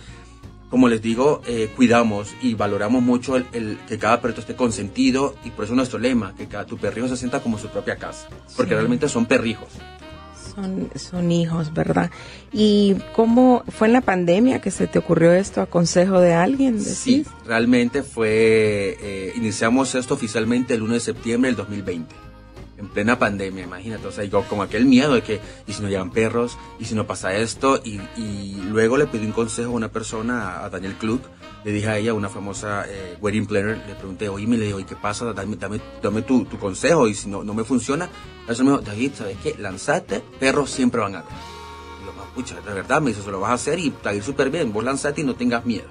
como 0.74 0.88
les 0.88 1.00
digo, 1.00 1.40
eh, 1.46 1.70
cuidamos 1.76 2.34
y 2.42 2.54
valoramos 2.54 3.00
mucho 3.00 3.36
el, 3.36 3.78
que 3.86 3.96
cada 3.96 4.20
perrito 4.20 4.40
esté 4.40 4.56
consentido 4.56 5.36
y 5.44 5.50
por 5.50 5.66
eso 5.66 5.74
nuestro 5.76 6.00
lema, 6.00 6.34
que 6.36 6.48
cada, 6.48 6.66
tu 6.66 6.78
perrijo 6.78 7.06
se 7.06 7.16
sienta 7.16 7.38
como 7.38 7.58
su 7.58 7.68
propia 7.68 7.94
casa, 7.94 8.26
porque 8.56 8.74
realmente 8.74 9.08
son 9.08 9.24
perrijos 9.24 9.68
son, 10.96 11.30
hijos, 11.30 11.72
¿verdad? 11.72 12.10
¿Y 12.52 12.96
cómo 13.14 13.62
fue 13.68 13.86
en 13.86 13.92
la 13.92 14.00
pandemia 14.00 14.60
que 14.60 14.72
se 14.72 14.88
te 14.88 14.98
ocurrió 14.98 15.32
esto 15.32 15.60
a 15.60 15.66
consejo 15.66 16.18
de 16.18 16.34
alguien? 16.34 16.80
Sí, 16.80 17.24
realmente 17.46 18.02
fue, 18.02 18.96
eh, 19.00 19.32
iniciamos 19.36 19.94
esto 19.94 20.14
oficialmente 20.14 20.74
el 20.74 20.82
1 20.82 20.94
de 20.94 21.00
septiembre 21.00 21.50
del 21.50 21.56
2020 21.56 22.23
en 22.84 22.90
plena 22.90 23.18
pandemia, 23.18 23.64
imagínate, 23.64 24.06
o 24.06 24.12
sea, 24.12 24.28
como 24.48 24.62
aquel 24.62 24.84
miedo 24.84 25.14
de 25.14 25.22
que, 25.22 25.40
y 25.66 25.72
si 25.72 25.82
no 25.82 25.88
llegan 25.88 26.10
perros, 26.10 26.58
y 26.78 26.84
si 26.84 26.94
no 26.94 27.06
pasa 27.06 27.34
esto, 27.34 27.80
y, 27.82 28.00
luego 28.68 28.96
le 28.96 29.06
pedí 29.06 29.24
un 29.24 29.32
consejo 29.32 29.70
a 29.70 29.74
una 29.74 29.88
persona, 29.88 30.64
a 30.64 30.68
Daniel 30.68 30.94
Klug, 30.94 31.20
le 31.64 31.72
dije 31.72 31.88
a 31.88 31.98
ella, 31.98 32.12
una 32.12 32.28
famosa 32.28 32.84
eh, 32.88 33.16
wedding 33.20 33.46
planner, 33.46 33.78
le 33.86 33.94
pregunté, 33.94 34.28
oye, 34.28 34.46
me 34.46 34.56
le 34.56 34.66
digo, 34.66 34.80
¿y 34.80 34.84
qué 34.84 34.96
pasa? 34.96 35.32
Dame, 35.32 35.56
dame, 35.56 35.80
dame 36.02 36.22
tu, 36.22 36.44
tu, 36.44 36.58
consejo, 36.58 37.08
y 37.08 37.14
si 37.14 37.28
no, 37.28 37.44
no 37.44 37.54
me 37.54 37.64
funciona, 37.64 38.08
eso 38.48 38.64
me 38.64 38.72
dijo, 38.72 38.82
David, 38.82 39.12
¿sabes 39.14 39.36
qué? 39.42 39.54
Lanzate, 39.58 40.22
perros 40.40 40.70
siempre 40.70 41.00
van 41.00 41.14
a 41.14 41.22
ver. 41.22 41.30
Y 42.02 42.06
yo, 42.06 42.12
pucha, 42.34 42.60
de 42.60 42.74
verdad, 42.74 43.00
me 43.00 43.10
dice, 43.10 43.22
se 43.22 43.30
lo 43.30 43.40
vas 43.40 43.50
a 43.50 43.54
hacer 43.54 43.78
y 43.78 43.88
está 43.88 44.12
ir 44.12 44.22
súper 44.22 44.50
bien, 44.50 44.72
vos 44.72 44.84
lanzate 44.84 45.20
y 45.20 45.24
no 45.24 45.34
tengas 45.34 45.64
miedo. 45.64 45.86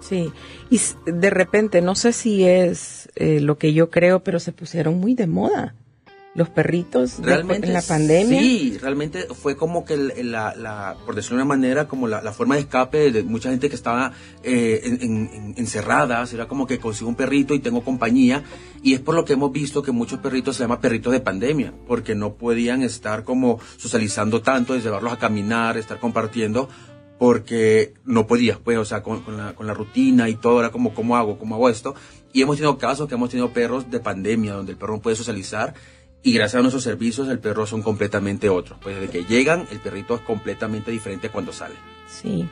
Sí, 0.00 0.32
y 0.68 0.80
de 1.06 1.30
repente, 1.30 1.80
no 1.80 1.94
sé 1.94 2.12
si 2.12 2.44
es 2.44 3.08
eh, 3.14 3.40
lo 3.40 3.56
que 3.58 3.72
yo 3.72 3.90
creo, 3.90 4.24
pero 4.24 4.40
se 4.40 4.52
pusieron 4.52 4.98
muy 4.98 5.14
de 5.14 5.28
moda 5.28 5.76
los 6.34 6.48
perritos 6.48 7.18
realmente, 7.20 7.66
en 7.66 7.74
la 7.74 7.82
pandemia. 7.82 8.40
Sí, 8.40 8.78
realmente 8.80 9.26
fue 9.34 9.56
como 9.56 9.84
que 9.84 9.96
la, 9.96 10.54
la 10.56 10.96
por 11.04 11.14
decirlo 11.14 11.36
de 11.36 11.42
una 11.42 11.48
manera, 11.48 11.88
como 11.88 12.08
la, 12.08 12.22
la, 12.22 12.32
forma 12.32 12.54
de 12.54 12.62
escape 12.62 13.12
de 13.12 13.22
mucha 13.22 13.50
gente 13.50 13.68
que 13.68 13.74
estaba 13.74 14.12
eh, 14.42 14.80
en, 14.84 15.54
encerrada, 15.56 16.24
era 16.32 16.48
como 16.48 16.66
que 16.66 16.78
consigo 16.78 17.10
un 17.10 17.16
perrito 17.16 17.54
y 17.54 17.58
tengo 17.58 17.84
compañía, 17.84 18.44
y 18.82 18.94
es 18.94 19.00
por 19.00 19.14
lo 19.14 19.24
que 19.24 19.34
hemos 19.34 19.52
visto 19.52 19.82
que 19.82 19.92
muchos 19.92 20.20
perritos 20.20 20.56
se 20.56 20.62
llaman 20.62 20.80
perritos 20.80 21.12
de 21.12 21.20
pandemia, 21.20 21.74
porque 21.86 22.14
no 22.14 22.34
podían 22.34 22.82
estar 22.82 23.24
como 23.24 23.60
socializando 23.76 24.40
tanto, 24.40 24.76
llevarlos 24.76 25.12
a 25.12 25.18
caminar, 25.18 25.76
estar 25.76 26.00
compartiendo, 26.00 26.68
porque 27.18 27.94
no 28.04 28.26
podía, 28.26 28.58
pues, 28.58 28.78
o 28.78 28.84
sea, 28.84 29.02
con, 29.02 29.22
con, 29.22 29.36
la, 29.36 29.54
con 29.54 29.66
la 29.66 29.74
rutina 29.74 30.28
y 30.28 30.34
todo, 30.34 30.60
era 30.60 30.70
como, 30.70 30.94
¿cómo 30.94 31.16
hago? 31.16 31.38
¿Cómo 31.38 31.54
hago 31.54 31.68
esto? 31.68 31.94
Y 32.32 32.40
hemos 32.40 32.56
tenido 32.56 32.78
casos 32.78 33.06
que 33.06 33.14
hemos 33.14 33.28
tenido 33.28 33.52
perros 33.52 33.90
de 33.90 34.00
pandemia, 34.00 34.54
donde 34.54 34.72
el 34.72 34.78
perro 34.78 34.94
no 34.94 35.02
puede 35.02 35.14
socializar, 35.14 35.74
y 36.22 36.32
gracias 36.32 36.58
a 36.58 36.62
nuestros 36.62 36.84
servicios 36.84 37.28
el 37.28 37.38
perro 37.38 37.66
son 37.66 37.82
completamente 37.82 38.48
otros. 38.48 38.78
Pues 38.82 38.96
desde 38.96 39.10
que 39.10 39.24
llegan 39.24 39.66
el 39.70 39.80
perrito 39.80 40.14
es 40.14 40.20
completamente 40.20 40.90
diferente 40.90 41.28
cuando 41.28 41.52
sale. 41.52 41.74
Sí. 42.08 42.48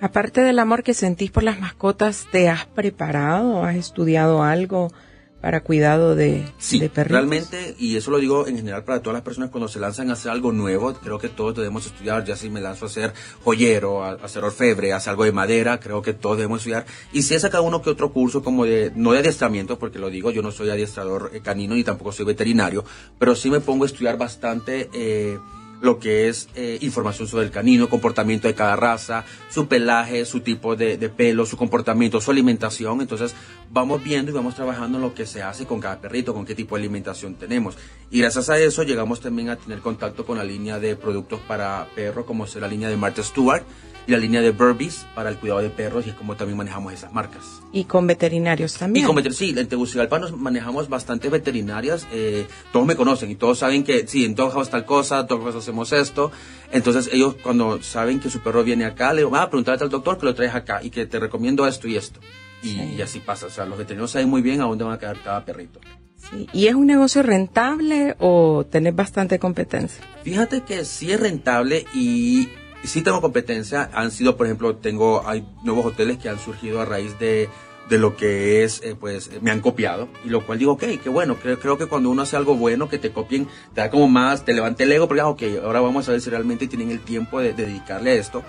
Aparte 0.00 0.42
del 0.42 0.60
amor 0.60 0.84
que 0.84 0.94
sentís 0.94 1.30
por 1.30 1.42
las 1.42 1.58
mascotas, 1.58 2.26
¿te 2.30 2.48
has 2.48 2.66
preparado? 2.66 3.64
¿Has 3.64 3.76
estudiado 3.76 4.44
algo? 4.44 4.92
Para 5.40 5.62
cuidado 5.62 6.16
de, 6.16 6.44
sí, 6.58 6.80
de 6.80 6.88
perritos. 6.88 7.12
Realmente, 7.12 7.76
y 7.78 7.96
eso 7.96 8.10
lo 8.10 8.18
digo 8.18 8.48
en 8.48 8.56
general 8.56 8.82
para 8.82 9.00
todas 9.00 9.14
las 9.14 9.22
personas 9.22 9.50
cuando 9.50 9.68
se 9.68 9.78
lanzan 9.78 10.10
a 10.10 10.14
hacer 10.14 10.32
algo 10.32 10.50
nuevo, 10.52 10.92
creo 10.94 11.18
que 11.18 11.28
todos 11.28 11.54
debemos 11.54 11.86
estudiar, 11.86 12.24
ya 12.24 12.36
si 12.36 12.50
me 12.50 12.60
lanzo 12.60 12.86
a 12.86 12.88
ser 12.88 13.12
joyero, 13.44 14.04
a, 14.04 14.12
hacer 14.14 14.42
orfebre, 14.42 14.92
a 14.92 14.96
hacer 14.96 15.10
algo 15.10 15.24
de 15.24 15.32
madera, 15.32 15.78
creo 15.78 16.02
que 16.02 16.12
todos 16.12 16.38
debemos 16.38 16.58
estudiar. 16.58 16.86
Y 17.12 17.22
si 17.22 17.34
he 17.34 17.40
sacado 17.40 17.62
uno 17.62 17.82
que 17.82 17.90
otro 17.90 18.12
curso 18.12 18.42
como 18.42 18.64
de, 18.64 18.92
no 18.96 19.12
de 19.12 19.20
adiestramiento, 19.20 19.78
porque 19.78 19.98
lo 19.98 20.10
digo, 20.10 20.30
yo 20.32 20.42
no 20.42 20.50
soy 20.50 20.70
adiestrador 20.70 21.30
eh, 21.32 21.40
canino 21.40 21.74
ni 21.74 21.84
tampoco 21.84 22.10
soy 22.10 22.26
veterinario, 22.26 22.84
pero 23.18 23.36
sí 23.36 23.48
me 23.48 23.60
pongo 23.60 23.84
a 23.84 23.86
estudiar 23.86 24.18
bastante 24.18 24.90
eh, 24.92 25.38
lo 25.80 25.98
que 25.98 26.28
es 26.28 26.48
eh, 26.54 26.78
información 26.80 27.28
sobre 27.28 27.44
el 27.44 27.50
canino, 27.50 27.88
comportamiento 27.88 28.48
de 28.48 28.54
cada 28.54 28.76
raza, 28.76 29.24
su 29.50 29.68
pelaje, 29.68 30.24
su 30.24 30.40
tipo 30.40 30.76
de, 30.76 30.96
pelo, 31.08 31.46
su 31.46 31.56
comportamiento, 31.56 32.20
su 32.20 32.30
alimentación. 32.30 33.00
Entonces 33.00 33.34
vamos 33.70 34.02
viendo 34.02 34.30
y 34.30 34.34
vamos 34.34 34.54
trabajando 34.54 34.98
en 34.98 35.02
lo 35.02 35.14
que 35.14 35.26
se 35.26 35.42
hace 35.42 35.66
con 35.66 35.80
cada 35.80 36.00
perrito, 36.00 36.34
con 36.34 36.44
qué 36.44 36.54
tipo 36.54 36.76
de 36.76 36.82
alimentación 36.82 37.34
tenemos. 37.34 37.76
Y 38.10 38.20
gracias 38.20 38.48
a 38.50 38.58
eso 38.58 38.82
llegamos 38.82 39.20
también 39.20 39.50
a 39.50 39.56
tener 39.56 39.80
contacto 39.80 40.24
con 40.24 40.38
la 40.38 40.44
línea 40.44 40.78
de 40.78 40.96
productos 40.96 41.40
para 41.40 41.86
perro, 41.94 42.24
como 42.24 42.44
es 42.44 42.54
la 42.56 42.68
línea 42.68 42.88
de 42.88 42.96
Martha 42.96 43.22
Stewart 43.22 43.64
y 44.08 44.12
la 44.12 44.18
línea 44.18 44.40
de 44.40 44.52
Burbies 44.52 45.06
para 45.14 45.28
el 45.28 45.36
cuidado 45.36 45.60
de 45.60 45.68
perros 45.68 46.06
y 46.06 46.10
es 46.10 46.16
como 46.16 46.34
también 46.34 46.56
manejamos 46.56 46.94
esas 46.94 47.12
marcas. 47.12 47.60
Y 47.72 47.84
con 47.84 48.06
veterinarios 48.06 48.72
también. 48.74 49.04
Y 49.04 49.06
con 49.06 49.14
veterinarios, 49.14 49.54
sí, 49.54 49.54
en 49.60 49.68
Tegucigalpa 49.68 50.18
nos 50.18 50.34
manejamos 50.34 50.88
bastante 50.88 51.28
veterinarias, 51.28 52.06
eh, 52.10 52.46
todos 52.72 52.86
me 52.86 52.96
conocen 52.96 53.30
y 53.30 53.34
todos 53.34 53.58
saben 53.58 53.84
que 53.84 54.08
sí, 54.08 54.24
en 54.24 54.34
Doghouse 54.34 54.70
tal 54.70 54.86
cosa, 54.86 55.24
Doghouse 55.24 55.56
hacemos 55.56 55.92
esto, 55.92 56.32
entonces 56.72 57.10
ellos 57.12 57.36
cuando 57.42 57.82
saben 57.82 58.18
que 58.18 58.30
su 58.30 58.40
perro 58.40 58.64
viene 58.64 58.86
acá, 58.86 59.12
le 59.12 59.20
digo, 59.20 59.30
va 59.30 59.42
a 59.42 59.50
preguntarle 59.50 59.84
al 59.84 59.90
doctor 59.90 60.16
que 60.16 60.24
lo 60.24 60.34
traes 60.34 60.54
acá 60.54 60.82
y 60.82 60.88
que 60.88 61.04
te 61.04 61.20
recomiendo 61.20 61.66
esto 61.66 61.86
y 61.86 61.96
esto. 61.96 62.18
Y, 62.62 63.00
así 63.00 63.20
pasa, 63.20 63.46
o 63.46 63.50
sea, 63.50 63.64
los 63.64 63.78
veterinarios 63.78 64.10
saben 64.10 64.28
muy 64.28 64.42
bien 64.42 64.60
a 64.60 64.64
dónde 64.64 64.84
van 64.84 64.94
a 64.94 64.98
quedar 64.98 65.20
cada 65.22 65.44
perrito. 65.44 65.80
Sí. 66.16 66.48
¿Y 66.52 66.66
es 66.66 66.74
un 66.74 66.86
negocio 66.86 67.22
rentable 67.22 68.16
o 68.18 68.66
tenés 68.68 68.94
bastante 68.94 69.38
competencia? 69.38 70.04
Fíjate 70.24 70.62
que 70.62 70.84
sí 70.84 71.12
es 71.12 71.20
rentable 71.20 71.86
y 71.94 72.48
sí 72.82 73.02
tengo 73.02 73.20
competencia. 73.20 73.88
Han 73.92 74.10
sido, 74.10 74.36
por 74.36 74.46
ejemplo, 74.46 74.76
tengo, 74.76 75.26
hay 75.26 75.46
nuevos 75.62 75.86
hoteles 75.86 76.18
que 76.18 76.28
han 76.28 76.38
surgido 76.38 76.80
a 76.80 76.84
raíz 76.84 77.18
de, 77.18 77.48
de 77.88 77.98
lo 77.98 78.16
que 78.16 78.64
es, 78.64 78.82
eh, 78.82 78.94
pues, 78.98 79.30
me 79.40 79.50
han 79.50 79.60
copiado. 79.60 80.08
Y 80.24 80.28
lo 80.28 80.44
cual 80.44 80.58
digo, 80.58 80.72
ok, 80.72 80.84
qué 81.02 81.08
bueno. 81.08 81.36
Creo, 81.36 81.58
creo 81.58 81.78
que 81.78 81.86
cuando 81.86 82.10
uno 82.10 82.22
hace 82.22 82.36
algo 82.36 82.54
bueno, 82.54 82.88
que 82.88 82.98
te 82.98 83.10
copien, 83.10 83.48
te 83.74 83.80
da 83.80 83.90
como 83.90 84.08
más, 84.08 84.44
te 84.44 84.52
levanta 84.52 84.82
el 84.84 84.92
ego, 84.92 85.08
porque, 85.08 85.20
ah, 85.20 85.28
ok, 85.28 85.42
ahora 85.64 85.80
vamos 85.80 86.08
a 86.08 86.12
ver 86.12 86.20
si 86.20 86.30
realmente 86.30 86.66
tienen 86.66 86.90
el 86.90 87.00
tiempo 87.00 87.40
de, 87.40 87.52
dedicarle 87.52 88.12
a 88.12 88.14
esto. 88.14 88.42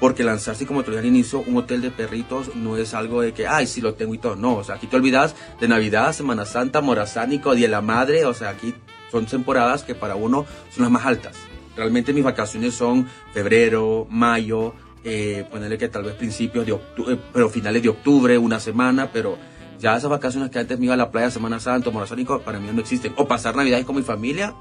Porque 0.00 0.24
lanzarse, 0.24 0.66
como 0.66 0.82
te 0.82 0.90
dije 0.90 1.00
al 1.00 1.06
inicio, 1.06 1.40
un 1.46 1.56
hotel 1.56 1.80
de 1.80 1.90
perritos 1.90 2.54
no 2.56 2.76
es 2.76 2.94
algo 2.94 3.22
de 3.22 3.32
que, 3.32 3.46
ay, 3.46 3.66
sí 3.66 3.80
lo 3.80 3.94
tengo 3.94 4.14
y 4.14 4.18
todo. 4.18 4.36
No, 4.36 4.56
o 4.56 4.64
sea, 4.64 4.74
aquí 4.74 4.86
te 4.86 4.96
olvidas 4.96 5.34
de 5.60 5.68
Navidad, 5.68 6.12
Semana 6.12 6.44
Santa, 6.44 6.80
Morazánico, 6.80 7.54
Día 7.54 7.66
de 7.66 7.72
la 7.72 7.80
Madre. 7.80 8.24
O 8.24 8.34
sea, 8.34 8.50
aquí 8.50 8.74
son 9.10 9.26
temporadas 9.26 9.84
que 9.84 9.94
para 9.94 10.16
uno 10.16 10.46
son 10.70 10.82
las 10.82 10.90
más 10.90 11.06
altas. 11.06 11.36
Realmente 11.76 12.12
mis 12.12 12.24
vacaciones 12.24 12.74
son 12.74 13.08
febrero, 13.32 14.06
mayo, 14.10 14.74
eh, 15.04 15.46
ponerle 15.50 15.78
que 15.78 15.88
tal 15.88 16.04
vez 16.04 16.14
principios 16.14 16.64
de 16.64 16.72
octubre, 16.72 17.14
eh, 17.14 17.18
pero 17.32 17.48
finales 17.48 17.82
de 17.82 17.88
octubre, 17.88 18.38
una 18.38 18.58
semana, 18.58 19.10
pero 19.12 19.36
ya 19.78 19.96
esas 19.96 20.08
vacaciones 20.08 20.50
que 20.50 20.58
antes 20.58 20.78
me 20.78 20.86
iba 20.86 20.94
a 20.94 20.96
la 20.96 21.10
playa 21.10 21.30
Semana 21.30 21.60
Santa, 21.60 21.90
Morazónico, 21.90 22.40
para 22.40 22.58
mí 22.58 22.68
no 22.72 22.80
existen. 22.80 23.12
O 23.16 23.28
pasar 23.28 23.54
Navidades 23.54 23.84
con 23.84 23.96
mi 23.96 24.02
familia, 24.02 24.54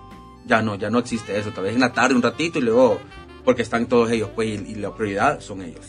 Ya 0.46 0.62
no, 0.62 0.76
ya 0.76 0.90
no 0.90 1.00
existe 1.00 1.40
eso. 1.40 1.52
Tal 1.52 1.64
vez 1.64 1.74
en 1.74 1.80
la 1.80 1.94
tarde 1.94 2.16
un 2.16 2.22
ratito 2.22 2.60
y 2.60 2.64
luego, 2.64 3.00
porque 3.44 3.62
están 3.62 3.88
todos 3.88 4.12
ellos, 4.12 4.30
pues, 4.36 4.50
y, 4.50 4.72
y 4.72 4.76
la 4.76 4.94
prioridad 4.94 5.40
son 5.40 5.62
ellos. 5.62 5.86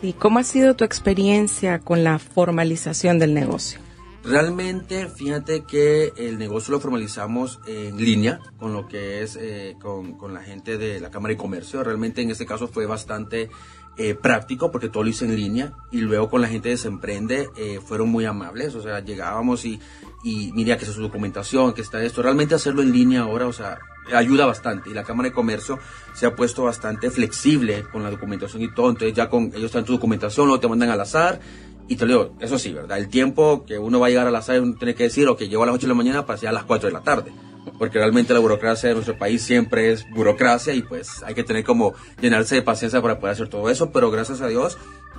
Sí, 0.00 0.14
¿cómo 0.16 0.38
ha 0.38 0.44
sido 0.44 0.74
tu 0.76 0.84
experiencia 0.84 1.80
con 1.80 2.04
la 2.04 2.18
formalización 2.18 3.18
del 3.18 3.34
negocio? 3.34 3.80
Realmente, 4.24 5.08
fíjate 5.08 5.64
que 5.64 6.12
el 6.16 6.38
negocio 6.38 6.72
lo 6.72 6.80
formalizamos 6.80 7.60
en 7.66 7.96
línea 7.96 8.40
con 8.58 8.74
lo 8.74 8.86
que 8.86 9.22
es 9.22 9.38
eh, 9.40 9.76
con, 9.80 10.18
con, 10.18 10.34
la 10.34 10.42
gente 10.42 10.76
de 10.76 11.00
la 11.00 11.10
Cámara 11.10 11.32
de 11.32 11.38
Comercio. 11.38 11.82
Realmente 11.82 12.20
en 12.20 12.30
este 12.30 12.44
caso 12.44 12.68
fue 12.68 12.84
bastante 12.84 13.48
eh, 13.96 14.14
práctico 14.14 14.70
porque 14.70 14.88
todo 14.88 15.02
lo 15.04 15.08
hice 15.08 15.24
en 15.24 15.34
línea 15.34 15.72
y 15.90 16.02
luego 16.02 16.28
con 16.28 16.42
la 16.42 16.48
gente 16.48 16.68
de 16.68 16.76
Semprende 16.76 17.48
eh, 17.56 17.80
fueron 17.82 18.10
muy 18.10 18.26
amables. 18.26 18.74
O 18.74 18.82
sea, 18.82 19.00
llegábamos 19.00 19.64
y, 19.64 19.80
y 20.22 20.52
mira 20.52 20.76
que 20.76 20.84
es 20.84 20.90
su 20.90 21.00
documentación, 21.00 21.72
que 21.72 21.80
está 21.80 22.02
esto. 22.02 22.20
Realmente 22.20 22.54
hacerlo 22.54 22.82
en 22.82 22.92
línea 22.92 23.22
ahora, 23.22 23.46
o 23.46 23.52
sea, 23.52 23.78
ayuda 24.14 24.46
bastante 24.46 24.90
y 24.90 24.94
la 24.94 25.04
Cámara 25.04 25.28
de 25.28 25.34
Comercio 25.34 25.78
se 26.14 26.26
ha 26.26 26.34
puesto 26.34 26.64
bastante 26.64 27.10
flexible 27.10 27.84
con 27.92 28.02
la 28.02 28.10
documentación 28.10 28.62
y 28.62 28.72
todo. 28.72 28.90
Entonces 28.90 29.14
ya 29.14 29.28
con 29.28 29.44
ellos 29.46 29.64
están 29.64 29.84
tu 29.84 29.92
documentación, 29.92 30.46
luego 30.46 30.60
te 30.60 30.68
mandan 30.68 30.90
al 30.90 31.00
azar 31.00 31.40
y 31.88 31.96
te 31.96 32.04
digo, 32.04 32.34
eso 32.38 32.58
sí, 32.58 32.72
¿verdad? 32.72 32.98
El 32.98 33.08
tiempo 33.08 33.64
que 33.64 33.78
uno 33.78 33.98
va 33.98 34.08
a 34.08 34.10
llegar 34.10 34.26
a 34.26 34.30
la 34.30 34.42
sala, 34.42 34.60
uno 34.60 34.74
tiene 34.74 34.94
que 34.94 35.04
decir, 35.04 35.26
o 35.26 35.36
que 35.36 35.48
llego 35.48 35.62
a 35.62 35.66
las 35.66 35.74
8 35.76 35.86
de 35.86 35.88
la 35.88 35.94
mañana 35.94 36.26
para 36.26 36.38
llegar 36.38 36.54
a 36.54 36.58
las 36.58 36.64
4 36.64 36.88
de 36.88 36.92
la 36.92 37.00
tarde. 37.00 37.32
Porque 37.78 37.98
realmente 37.98 38.34
la 38.34 38.40
burocracia 38.40 38.90
de 38.90 38.94
nuestro 38.94 39.16
país 39.16 39.42
siempre 39.42 39.92
es 39.92 40.08
burocracia 40.10 40.74
y 40.74 40.82
pues 40.82 41.22
hay 41.22 41.34
que 41.34 41.44
tener 41.44 41.64
como 41.64 41.94
llenarse 42.20 42.56
de 42.56 42.62
paciencia 42.62 43.00
para 43.00 43.18
poder 43.18 43.32
hacer 43.32 43.48
todo 43.48 43.70
eso. 43.70 43.90
Pero 43.90 44.10
gracias 44.10 44.42
a 44.42 44.48
Dios, 44.48 44.76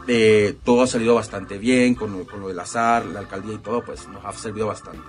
eh, 0.07 0.55
todo 0.63 0.83
ha 0.83 0.87
salido 0.87 1.15
bastante 1.15 1.57
bien 1.57 1.95
con, 1.95 2.25
con 2.25 2.39
lo 2.39 2.47
del 2.49 2.59
azar, 2.59 3.05
la 3.05 3.19
alcaldía 3.19 3.55
y 3.55 3.59
todo, 3.59 3.83
pues 3.83 4.07
nos 4.07 4.23
ha 4.23 4.31
servido 4.33 4.67
bastante. 4.67 5.01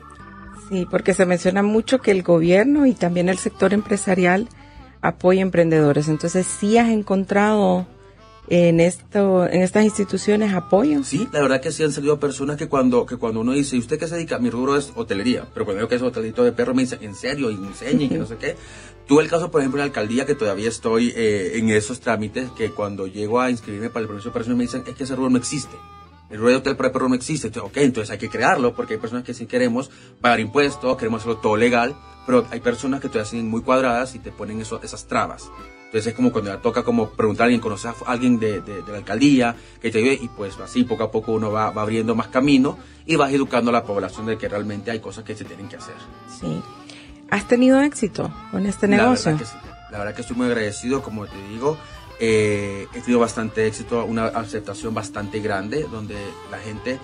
Sí, 0.71 0.87
porque 0.91 1.13
se 1.13 1.27
menciona 1.27 1.63
mucho 1.63 2.01
que 2.01 2.13
el 2.13 2.23
gobierno 2.23 2.87
y 2.87 2.95
también 2.95 3.29
el 3.29 3.39
sector 3.39 3.75
empresarial 3.75 4.49
apoya 5.03 5.43
emprendedores. 5.43 6.09
Entonces, 6.09 6.47
sí 6.47 6.79
has 6.79 6.89
encontrado 6.89 7.87
en 8.51 8.81
esto 8.81 9.47
en 9.47 9.63
estas 9.63 9.85
instituciones 9.85 10.53
apoyo? 10.53 11.03
Sí, 11.05 11.29
la 11.33 11.41
verdad 11.41 11.61
que 11.61 11.71
sí 11.71 11.85
han 11.85 11.93
salido 11.93 12.19
personas 12.19 12.57
que 12.57 12.69
cuando 12.69 13.07
que 13.07 13.17
cuando 13.17 13.41
uno 13.41 13.53
dice, 13.53 13.77
¿y 13.77 13.79
usted 13.79 13.99
qué 13.99 14.09
se 14.09 14.17
dedica? 14.17 14.39
Mi 14.39 14.51
rubro 14.51 14.77
es 14.77 14.93
hotelería, 14.97 15.47
pero 15.55 15.65
cuando 15.65 15.79
digo 15.79 15.89
que 15.89 15.95
es 15.95 16.03
hotelito 16.03 16.43
de 16.43 16.53
perro 16.53 16.75
me 16.75 16.83
dice, 16.83 16.99
¿en 17.01 17.15
serio? 17.15 17.51
Y 17.51 17.55
enseña 17.55 18.05
y 18.05 18.09
que 18.09 18.19
no 18.19 18.27
sé 18.27 18.37
qué. 18.37 18.57
Tuve 19.07 19.23
el 19.23 19.31
caso, 19.31 19.51
por 19.51 19.61
ejemplo, 19.61 19.79
en 19.79 19.87
la 19.87 19.87
alcaldía, 19.87 20.27
que 20.27 20.35
todavía 20.35 20.69
estoy 20.69 21.13
eh, 21.17 21.53
en 21.55 21.71
esos 21.71 22.01
trámites, 22.01 22.51
que 22.51 22.71
cuando 22.71 23.07
llego 23.07 23.41
a 23.41 23.51
inscribirme 23.51 23.91
para 23.91 24.03
el 24.03 24.07
permiso 24.07 24.29
de 24.29 24.31
operaciones 24.31 24.59
me 24.59 24.65
dicen, 24.65 24.83
es 24.87 24.95
que 24.95 25.05
ese 25.05 25.17
rubro 25.17 25.31
no 25.31 25.39
existe. 25.39 25.77
El 26.31 26.41
de 26.41 26.57
hotel 26.57 26.77
para 26.77 26.93
perro 26.93 27.09
no 27.09 27.15
existe. 27.15 27.49
Entonces, 27.49 27.71
ok, 27.71 27.77
entonces 27.79 28.11
hay 28.11 28.19
que 28.19 28.29
crearlo, 28.29 28.75
porque 28.75 28.95
hay 28.95 29.01
personas 29.01 29.25
que 29.25 29.35
sí 29.35 29.47
queremos 29.47 29.91
pagar 30.21 30.41
impuestos, 30.41 30.97
queremos 30.97 31.23
hacerlo 31.23 31.39
todo 31.39 31.57
legal, 31.57 31.97
pero 32.27 32.47
hay 32.51 32.61
personas 32.61 33.01
que 33.01 33.09
todavía 33.09 33.29
siguen 33.29 33.49
muy 33.49 33.63
cuadradas 33.63 34.15
y 34.15 34.21
te 34.21 34.31
ponen 34.31 34.61
eso, 34.61 34.81
esas 34.83 35.07
trabas. 35.07 35.51
Entonces 35.87 36.07
es 36.07 36.15
como 36.15 36.31
cuando 36.31 36.57
toca 36.59 36.85
como 36.85 37.11
preguntar 37.11 37.45
a 37.45 37.47
alguien, 37.47 37.61
conocer 37.61 37.91
a 38.07 38.13
alguien 38.13 38.39
de, 38.39 38.61
de, 38.61 38.83
de 38.83 38.93
la 38.93 38.99
alcaldía 38.99 39.57
que 39.83 39.91
te 39.91 39.99
ayude 39.99 40.21
y 40.23 40.29
pues 40.29 40.57
así 40.61 40.85
poco 40.85 41.03
a 41.03 41.11
poco 41.11 41.33
uno 41.33 41.51
va, 41.51 41.73
va, 41.73 41.83
abriendo 41.83 42.15
más 42.15 42.29
camino 42.29 42.79
y 43.07 43.17
vas 43.17 43.33
educando 43.33 43.71
a 43.71 43.73
la 43.73 43.83
población 43.83 44.27
de 44.27 44.39
que 44.39 44.49
realmente 44.49 44.93
hay 44.93 45.01
cosas 45.01 45.25
que 45.25 45.35
se 45.35 45.45
tienen 45.45 45.69
que 45.69 45.77
hacer. 45.77 45.97
Sí. 46.41 46.63
¿Has 47.29 47.49
tenido 47.49 47.81
éxito 47.81 48.33
con 48.53 48.67
este 48.67 48.87
negocio? 48.87 49.33
La 49.33 49.37
verdad 49.37 49.39
que 49.39 49.45
sí. 49.45 49.71
La 49.91 49.99
verdad 49.99 50.15
que 50.15 50.21
estoy 50.21 50.37
muy 50.37 50.47
agradecido, 50.47 51.03
como 51.03 51.27
te 51.27 51.37
digo. 51.49 51.77
Eh, 52.23 52.87
he 52.95 53.01
tenido 53.01 53.19
bastante 53.19 53.67
éxito, 53.67 54.05
una 54.05 54.27
aceptación 54.27 54.93
bastante 54.93 55.41
grande 55.41 55.87
donde 55.91 56.17
la 56.51 56.59
gente 56.59 56.99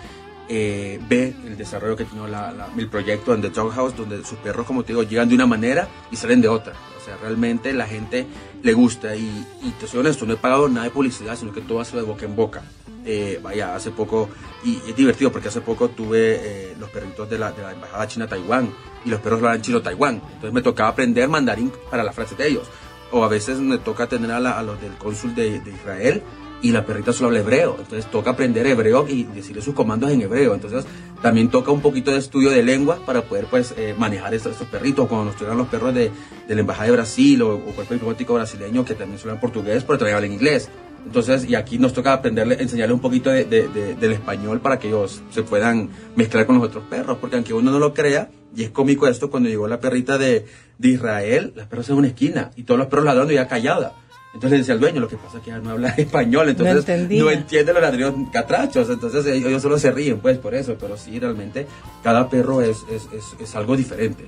eh, 0.48 1.00
ve 1.08 1.34
el 1.44 1.56
desarrollo 1.56 1.96
que 1.96 2.04
tiene 2.04 2.28
la, 2.28 2.52
la, 2.52 2.68
el 2.76 2.88
proyecto 2.88 3.34
en 3.34 3.40
The 3.40 3.48
Dog 3.48 3.72
House, 3.72 3.96
donde 3.96 4.22
sus 4.24 4.38
perros, 4.38 4.66
como 4.66 4.82
te 4.82 4.92
digo, 4.92 5.02
llegan 5.02 5.28
de 5.28 5.34
una 5.34 5.46
manera 5.46 5.88
y 6.10 6.16
salen 6.16 6.42
de 6.42 6.48
otra. 6.48 6.74
O 7.00 7.04
sea, 7.04 7.16
realmente 7.16 7.72
la 7.72 7.86
gente 7.86 8.26
le 8.62 8.72
gusta 8.74 9.16
y, 9.16 9.46
y 9.62 9.70
te 9.80 9.86
soy 9.86 10.00
honesto, 10.00 10.26
no 10.26 10.34
he 10.34 10.36
pagado 10.36 10.68
nada 10.68 10.84
de 10.84 10.90
publicidad, 10.90 11.36
sino 11.36 11.52
que 11.52 11.62
todo 11.62 11.80
ha 11.80 11.84
sido 11.84 12.00
de 12.00 12.06
boca 12.06 12.26
en 12.26 12.36
boca. 12.36 12.62
Eh, 13.08 13.38
vaya, 13.40 13.74
hace 13.76 13.92
poco, 13.92 14.28
y 14.64 14.78
es 14.88 14.96
divertido 14.96 15.30
porque 15.30 15.46
hace 15.48 15.60
poco 15.60 15.88
tuve 15.90 16.40
eh, 16.42 16.76
los 16.78 16.90
perritos 16.90 17.30
de 17.30 17.38
la, 17.38 17.52
de 17.52 17.62
la 17.62 17.72
Embajada 17.72 18.08
China 18.08 18.26
Taiwán 18.26 18.68
y 19.04 19.10
los 19.10 19.20
perros 19.20 19.38
hablan 19.38 19.62
chino 19.62 19.80
Taiwán. 19.80 20.16
Entonces 20.16 20.52
me 20.52 20.60
tocaba 20.60 20.88
aprender 20.88 21.28
mandarín 21.28 21.72
para 21.88 22.02
las 22.02 22.14
frases 22.14 22.36
de 22.36 22.48
ellos. 22.48 22.66
O 23.12 23.24
a 23.24 23.28
veces 23.28 23.58
me 23.58 23.78
toca 23.78 24.04
atender 24.04 24.30
a, 24.32 24.40
la, 24.40 24.58
a 24.58 24.62
los 24.62 24.80
del 24.80 24.92
cónsul 24.94 25.34
de, 25.34 25.62
Israel 25.66 26.22
y 26.62 26.72
la 26.72 26.84
perrita 26.84 27.12
solo 27.12 27.28
habla 27.28 27.40
hebreo. 27.40 27.76
Entonces 27.78 28.10
toca 28.10 28.30
aprender 28.30 28.66
hebreo 28.66 29.06
y 29.08 29.24
decirle 29.24 29.62
sus 29.62 29.74
comandos 29.74 30.10
en 30.10 30.22
hebreo. 30.22 30.54
Entonces 30.54 30.84
también 31.22 31.48
toca 31.48 31.70
un 31.70 31.80
poquito 31.80 32.10
de 32.10 32.18
estudio 32.18 32.50
de 32.50 32.62
lengua 32.62 32.98
para 33.06 33.22
poder 33.22 33.46
pues 33.46 33.74
eh, 33.76 33.94
manejar 33.96 34.34
estos, 34.34 34.56
perritos. 34.70 35.06
Cuando 35.08 35.26
nos 35.26 35.40
llegan 35.40 35.56
los 35.56 35.68
perros 35.68 35.94
de, 35.94 36.10
de, 36.48 36.54
la 36.54 36.60
Embajada 36.60 36.86
de 36.86 36.92
Brasil 36.92 37.42
o, 37.42 37.54
o 37.54 37.72
cuerpo 37.72 37.94
diplomático 37.94 38.34
brasileño 38.34 38.84
que 38.84 38.94
también 38.94 39.20
hablan 39.20 39.40
portugués, 39.40 39.84
pero 39.84 39.98
también 39.98 40.16
hablan 40.16 40.32
inglés. 40.32 40.68
Entonces, 41.06 41.48
y 41.48 41.54
aquí 41.54 41.78
nos 41.78 41.92
toca 41.92 42.12
aprenderle, 42.12 42.56
enseñarle 42.60 42.92
un 42.92 43.00
poquito 43.00 43.30
de, 43.30 43.44
de, 43.44 43.68
de, 43.68 43.94
del 43.94 44.12
español 44.12 44.60
para 44.60 44.78
que 44.78 44.88
ellos 44.88 45.22
se 45.30 45.44
puedan 45.44 45.88
mezclar 46.16 46.46
con 46.46 46.56
los 46.56 46.64
otros 46.64 46.84
perros, 46.90 47.18
porque 47.20 47.36
aunque 47.36 47.54
uno 47.54 47.70
no 47.70 47.78
lo 47.78 47.94
crea, 47.94 48.28
y 48.54 48.64
es 48.64 48.70
cómico 48.70 49.06
esto, 49.06 49.30
cuando 49.30 49.48
llegó 49.48 49.68
la 49.68 49.78
perrita 49.78 50.18
de, 50.18 50.46
de 50.78 50.88
Israel, 50.88 51.52
las 51.54 51.68
perros 51.68 51.88
en 51.90 51.96
una 51.96 52.08
esquina, 52.08 52.50
y 52.56 52.64
todos 52.64 52.78
los 52.78 52.88
perros 52.88 53.04
ladrando 53.04 53.32
ya 53.32 53.46
callada. 53.46 53.94
Entonces 54.34 54.58
decía 54.58 54.74
el 54.74 54.80
dueño, 54.80 55.00
lo 55.00 55.08
que 55.08 55.16
pasa 55.16 55.38
es 55.38 55.44
que 55.44 55.50
ya 55.50 55.60
no 55.60 55.70
habla 55.70 55.88
español, 55.96 56.48
entonces 56.48 57.08
no, 57.08 57.24
no 57.24 57.30
entiende 57.30 57.72
los 57.72 57.80
ladridos 57.80 58.14
catrachos, 58.32 58.90
entonces 58.90 59.24
ellos 59.26 59.62
solo 59.62 59.78
se 59.78 59.92
ríen 59.92 60.18
pues 60.18 60.38
por 60.38 60.54
eso, 60.54 60.76
pero 60.78 60.96
sí, 60.96 61.18
realmente 61.20 61.66
cada 62.02 62.28
perro 62.28 62.60
es, 62.62 62.78
es, 62.90 63.08
es, 63.12 63.40
es 63.40 63.54
algo 63.54 63.76
diferente. 63.76 64.24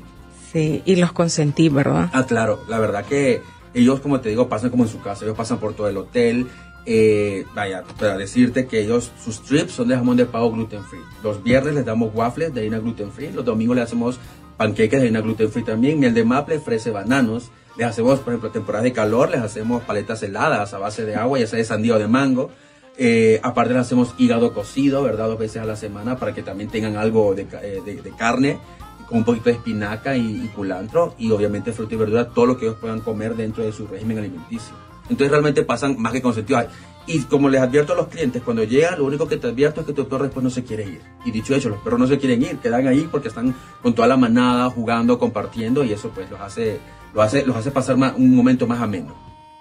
Sí, 0.52 0.80
y 0.87 0.97
los 0.97 1.12
consentí, 1.12 1.68
¿verdad? 1.68 2.08
Ah, 2.12 2.25
claro, 2.25 2.61
la 2.68 2.78
verdad 2.78 3.04
que 3.04 3.42
ellos, 3.75 4.00
como 4.00 4.20
te 4.20 4.30
digo, 4.30 4.49
pasan 4.49 4.70
como 4.70 4.85
en 4.85 4.90
su 4.90 5.00
casa, 5.00 5.25
ellos 5.25 5.37
pasan 5.37 5.58
por 5.58 5.75
todo 5.75 5.88
el 5.88 5.97
hotel, 5.97 6.47
eh, 6.90 7.45
vaya, 7.54 7.85
para 7.99 8.16
decirte 8.16 8.66
que 8.66 8.80
ellos, 8.80 9.12
sus 9.23 9.42
trips 9.42 9.73
son 9.73 9.88
de 9.88 9.95
jamón 9.95 10.16
de 10.16 10.25
pavo 10.25 10.50
gluten 10.50 10.83
free. 10.85 11.02
Los 11.23 11.42
viernes 11.42 11.75
les 11.75 11.85
damos 11.85 12.14
waffles 12.14 12.54
de 12.54 12.61
harina 12.61 12.78
gluten 12.78 13.12
free, 13.12 13.30
los 13.30 13.45
domingos 13.45 13.76
le 13.76 13.83
hacemos 13.83 14.18
panqueques 14.57 14.99
de 14.99 15.09
harina 15.09 15.21
gluten 15.21 15.50
free 15.50 15.64
también, 15.64 16.00
miel 16.00 16.14
de 16.14 16.25
maple, 16.25 16.59
fresa 16.61 16.90
bananos. 16.90 17.50
Les 17.76 17.87
hacemos, 17.87 18.21
por 18.21 18.33
ejemplo, 18.33 18.50
temporada 18.50 18.85
de 18.85 18.95
calor, 18.95 19.30
les 19.30 19.40
hacemos 19.40 19.83
paletas 19.83 20.23
heladas 20.23 20.73
a 20.73 20.78
base 20.78 21.04
de 21.04 21.14
agua, 21.14 21.38
ya 21.38 21.47
sea 21.47 21.59
de 21.59 21.66
sandía 21.66 21.95
o 21.95 21.99
de 21.99 22.09
mango. 22.09 22.50
Eh, 22.97 23.38
aparte 23.42 23.75
les 23.75 23.83
hacemos 23.83 24.14
hígado 24.16 24.54
cocido, 24.54 25.02
¿verdad? 25.02 25.28
Dos 25.28 25.38
veces 25.38 25.61
a 25.61 25.66
la 25.66 25.76
semana 25.76 26.18
para 26.18 26.35
que 26.35 26.42
también 26.42 26.71
tengan 26.71 26.97
algo 26.97 27.35
de, 27.35 27.47
eh, 27.62 27.83
de 27.85 28.11
carne 28.16 28.59
con 29.07 29.18
un 29.18 29.25
poquito 29.25 29.50
de 29.50 29.57
espinaca 29.57 30.16
y, 30.16 30.42
y, 30.45 30.49
culantro 30.49 31.14
y 31.18 31.30
obviamente 31.30 31.73
fruta 31.73 31.95
y 31.95 31.99
verdura, 31.99 32.28
todo 32.30 32.47
lo 32.47 32.59
que 32.59 32.64
ellos 32.64 32.78
puedan 32.80 33.00
comer 33.00 33.37
dentro 33.37 33.62
de 33.62 33.73
su 33.73 33.87
régimen 33.87 34.18
alimenticio. 34.18 34.88
Entonces 35.09 35.31
realmente 35.31 35.62
pasan 35.62 35.97
más 35.99 36.12
que 36.12 36.23
consentidos. 36.23 36.67
Y 37.07 37.21
como 37.23 37.49
les 37.49 37.62
advierto 37.62 37.95
a 37.95 37.97
los 37.97 38.09
clientes, 38.09 38.43
cuando 38.43 38.62
llegan, 38.65 38.99
lo 38.99 39.07
único 39.07 39.27
que 39.27 39.38
te 39.38 39.47
advierto 39.47 39.81
es 39.81 39.87
que 39.87 39.95
tu 39.95 40.07
perro 40.07 40.25
después 40.25 40.45
no 40.45 40.50
se 40.50 40.62
quiere 40.62 40.85
ir. 40.85 41.00
Y 41.25 41.31
dicho 41.31 41.55
hecho, 41.55 41.71
los 41.71 41.81
perros 41.81 41.99
no 41.99 42.07
se 42.07 42.19
quieren 42.19 42.43
ir, 42.43 42.59
quedan 42.59 42.87
ahí 42.87 43.09
porque 43.11 43.29
están 43.29 43.55
con 43.83 43.95
toda 43.95 44.09
la 44.09 44.19
manada, 44.19 44.69
jugando, 44.69 45.19
compartiendo, 45.19 45.85
y 45.85 45.93
eso 45.93 46.11
pues 46.11 46.31
los 46.31 46.38
hace, 46.38 46.79
los 47.15 47.25
hace, 47.25 47.47
los 47.47 47.57
hace 47.57 47.71
pasar 47.71 47.97
más, 47.97 48.12
un 48.17 48.37
momento 48.37 48.67
más 48.67 48.83
ameno. 48.83 49.15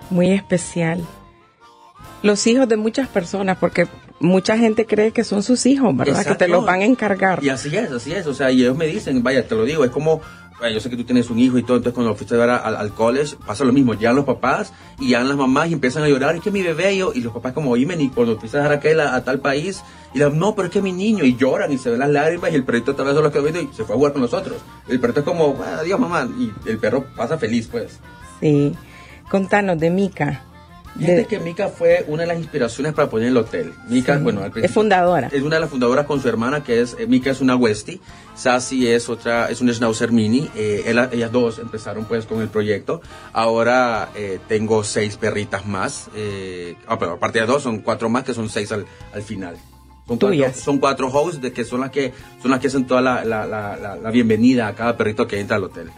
Muy 0.10 0.32
especial. 0.32 1.06
Los 2.22 2.46
hijos 2.48 2.68
de 2.68 2.76
muchas 2.76 3.08
personas, 3.08 3.58
porque 3.58 3.88
mucha 4.20 4.58
gente 4.58 4.86
cree 4.86 5.12
que 5.12 5.24
son 5.24 5.42
sus 5.42 5.66
hijos, 5.66 5.96
¿verdad? 5.96 6.18
Exacto. 6.18 6.34
Que 6.34 6.46
te 6.46 6.52
los 6.52 6.66
van 6.66 6.82
a 6.82 6.86
encargar. 6.86 7.44
Y 7.44 7.50
así 7.50 7.74
es, 7.76 7.92
así 7.92 8.12
es. 8.12 8.28
O 8.28 8.34
sea, 8.34 8.52
y 8.52 8.62
ellos 8.62 8.76
me 8.76 8.88
dicen, 8.88 9.24
vaya, 9.24 9.48
te 9.48 9.56
lo 9.56 9.64
digo, 9.64 9.86
es 9.86 9.92
como 9.92 10.22
yo 10.62 10.80
sé 10.80 10.90
que 10.90 10.98
tú 10.98 11.04
tienes 11.04 11.30
un 11.30 11.38
hijo 11.38 11.58
y 11.58 11.64
todo, 11.64 11.78
entonces 11.78 11.94
cuando 11.94 12.16
fuiste 12.16 12.36
a 12.36 12.40
ver 12.40 12.50
al, 12.50 12.76
al, 12.76 12.94
college 12.94 13.36
pasa 13.46 13.64
lo 13.64 13.72
mismo, 13.72 13.94
llegan 13.94 14.16
los 14.16 14.26
papás 14.26 14.74
y 15.00 15.10
llegan 15.10 15.28
las 15.28 15.38
mamás 15.38 15.70
y 15.70 15.74
empiezan 15.74 16.04
a 16.04 16.10
llorar, 16.10 16.36
es 16.36 16.42
que 16.42 16.50
mi 16.50 16.64
bebé, 16.64 16.94
y, 16.94 16.98
yo, 16.98 17.12
y 17.14 17.22
los 17.22 17.32
papás 17.34 17.54
como, 17.54 17.72
oíme, 17.72 17.96
y 17.96 18.10
cuando 18.10 18.34
empiezas 18.34 18.56
a 18.56 18.64
dejar 18.64 18.78
aquel 18.80 19.00
a, 19.00 19.16
a, 19.16 19.24
tal 19.24 19.40
país, 19.40 19.84
y 20.14 20.20
la, 20.20 20.30
no, 20.30 20.56
pero 20.56 20.68
es 20.68 20.74
que 20.74 20.82
mi 20.82 20.92
niño, 20.92 21.24
y 21.26 21.36
lloran 21.36 21.72
y 21.72 21.78
se 21.78 21.92
ven 21.92 22.00
las 22.00 22.10
lágrimas 22.10 22.52
y 22.52 22.56
el 22.56 22.64
perrito 22.64 22.96
tal 22.96 23.06
vez 23.06 23.32
quedó 23.32 23.44
viendo 23.44 23.62
y 23.62 23.70
se 23.74 23.84
fue 23.84 23.94
a 23.94 23.98
jugar 23.98 24.14
con 24.14 24.22
nosotros. 24.24 24.58
El 24.88 25.00
perrito 25.00 25.20
es 25.20 25.26
como, 25.26 25.54
bueno, 25.54 25.74
adiós 25.78 26.00
mamá, 26.00 26.28
y 26.40 26.52
el 26.68 26.80
perro 26.80 27.06
pasa 27.16 27.38
feliz 27.38 27.68
pues. 27.72 28.00
Sí, 28.40 28.76
contanos 29.30 29.80
de 29.80 29.92
Mika. 29.92 30.47
Fíjate 30.98 31.26
que 31.26 31.40
Mika 31.40 31.70
fue 31.70 32.04
una 32.08 32.24
de 32.24 32.28
las 32.28 32.38
inspiraciones 32.38 32.94
para 32.94 33.10
poner 33.10 33.28
el 33.28 33.38
hotel. 33.38 33.74
Mika, 33.88 34.18
sí. 34.18 34.24
bueno, 34.24 34.42
al 34.42 34.52
es 34.56 34.72
fundadora. 34.72 35.30
Es 35.32 35.44
una 35.44 35.56
de 35.56 35.62
las 35.62 35.70
fundadoras 35.70 36.06
con 36.06 36.22
su 36.22 36.28
hermana, 36.28 36.64
que 36.64 36.82
es, 36.82 36.96
eh, 37.00 37.08
Mika 37.08 37.32
es 37.32 37.42
una 37.42 37.56
Westie, 37.56 38.00
Sassy 38.36 38.88
es 38.88 39.08
otra, 39.10 39.50
es 39.50 39.62
un 39.62 39.72
Schnauzer 39.72 40.12
Mini. 40.12 40.50
Eh, 40.56 40.84
ella, 40.88 41.10
ellas 41.12 41.32
dos 41.32 41.60
empezaron 41.60 42.06
pues 42.06 42.26
con 42.26 42.42
el 42.42 42.50
proyecto. 42.50 43.02
Ahora 43.34 44.10
eh, 44.16 44.40
tengo 44.48 44.84
seis 44.84 45.18
perritas 45.18 45.66
más. 45.66 46.10
Eh, 46.16 46.76
ah, 46.88 46.98
pero 46.98 47.14
aparte 47.14 47.40
de 47.40 47.46
dos, 47.46 47.64
son 47.64 47.80
cuatro 47.80 48.10
más, 48.10 48.24
que 48.24 48.34
son 48.34 48.50
seis 48.50 48.72
al, 48.72 48.86
al 49.14 49.22
final. 49.22 49.58
Son 50.08 50.18
cuatro, 50.18 50.54
son 50.56 50.78
cuatro 50.80 51.08
hosts 51.10 51.42
de 51.42 51.52
que 51.52 51.66
son 51.66 51.82
las 51.82 51.92
que 51.92 52.14
son 52.42 52.52
las 52.52 52.62
que 52.62 52.68
hacen 52.68 52.88
toda 52.88 53.02
la, 53.02 53.26
la, 53.26 53.46
la, 53.46 53.98
la 54.02 54.12
bienvenida 54.12 54.68
a 54.68 54.74
cada 54.74 54.96
perrito 54.96 55.28
que 55.28 55.40
entra 55.40 55.58
al 55.58 55.66
hotel. 55.66 55.92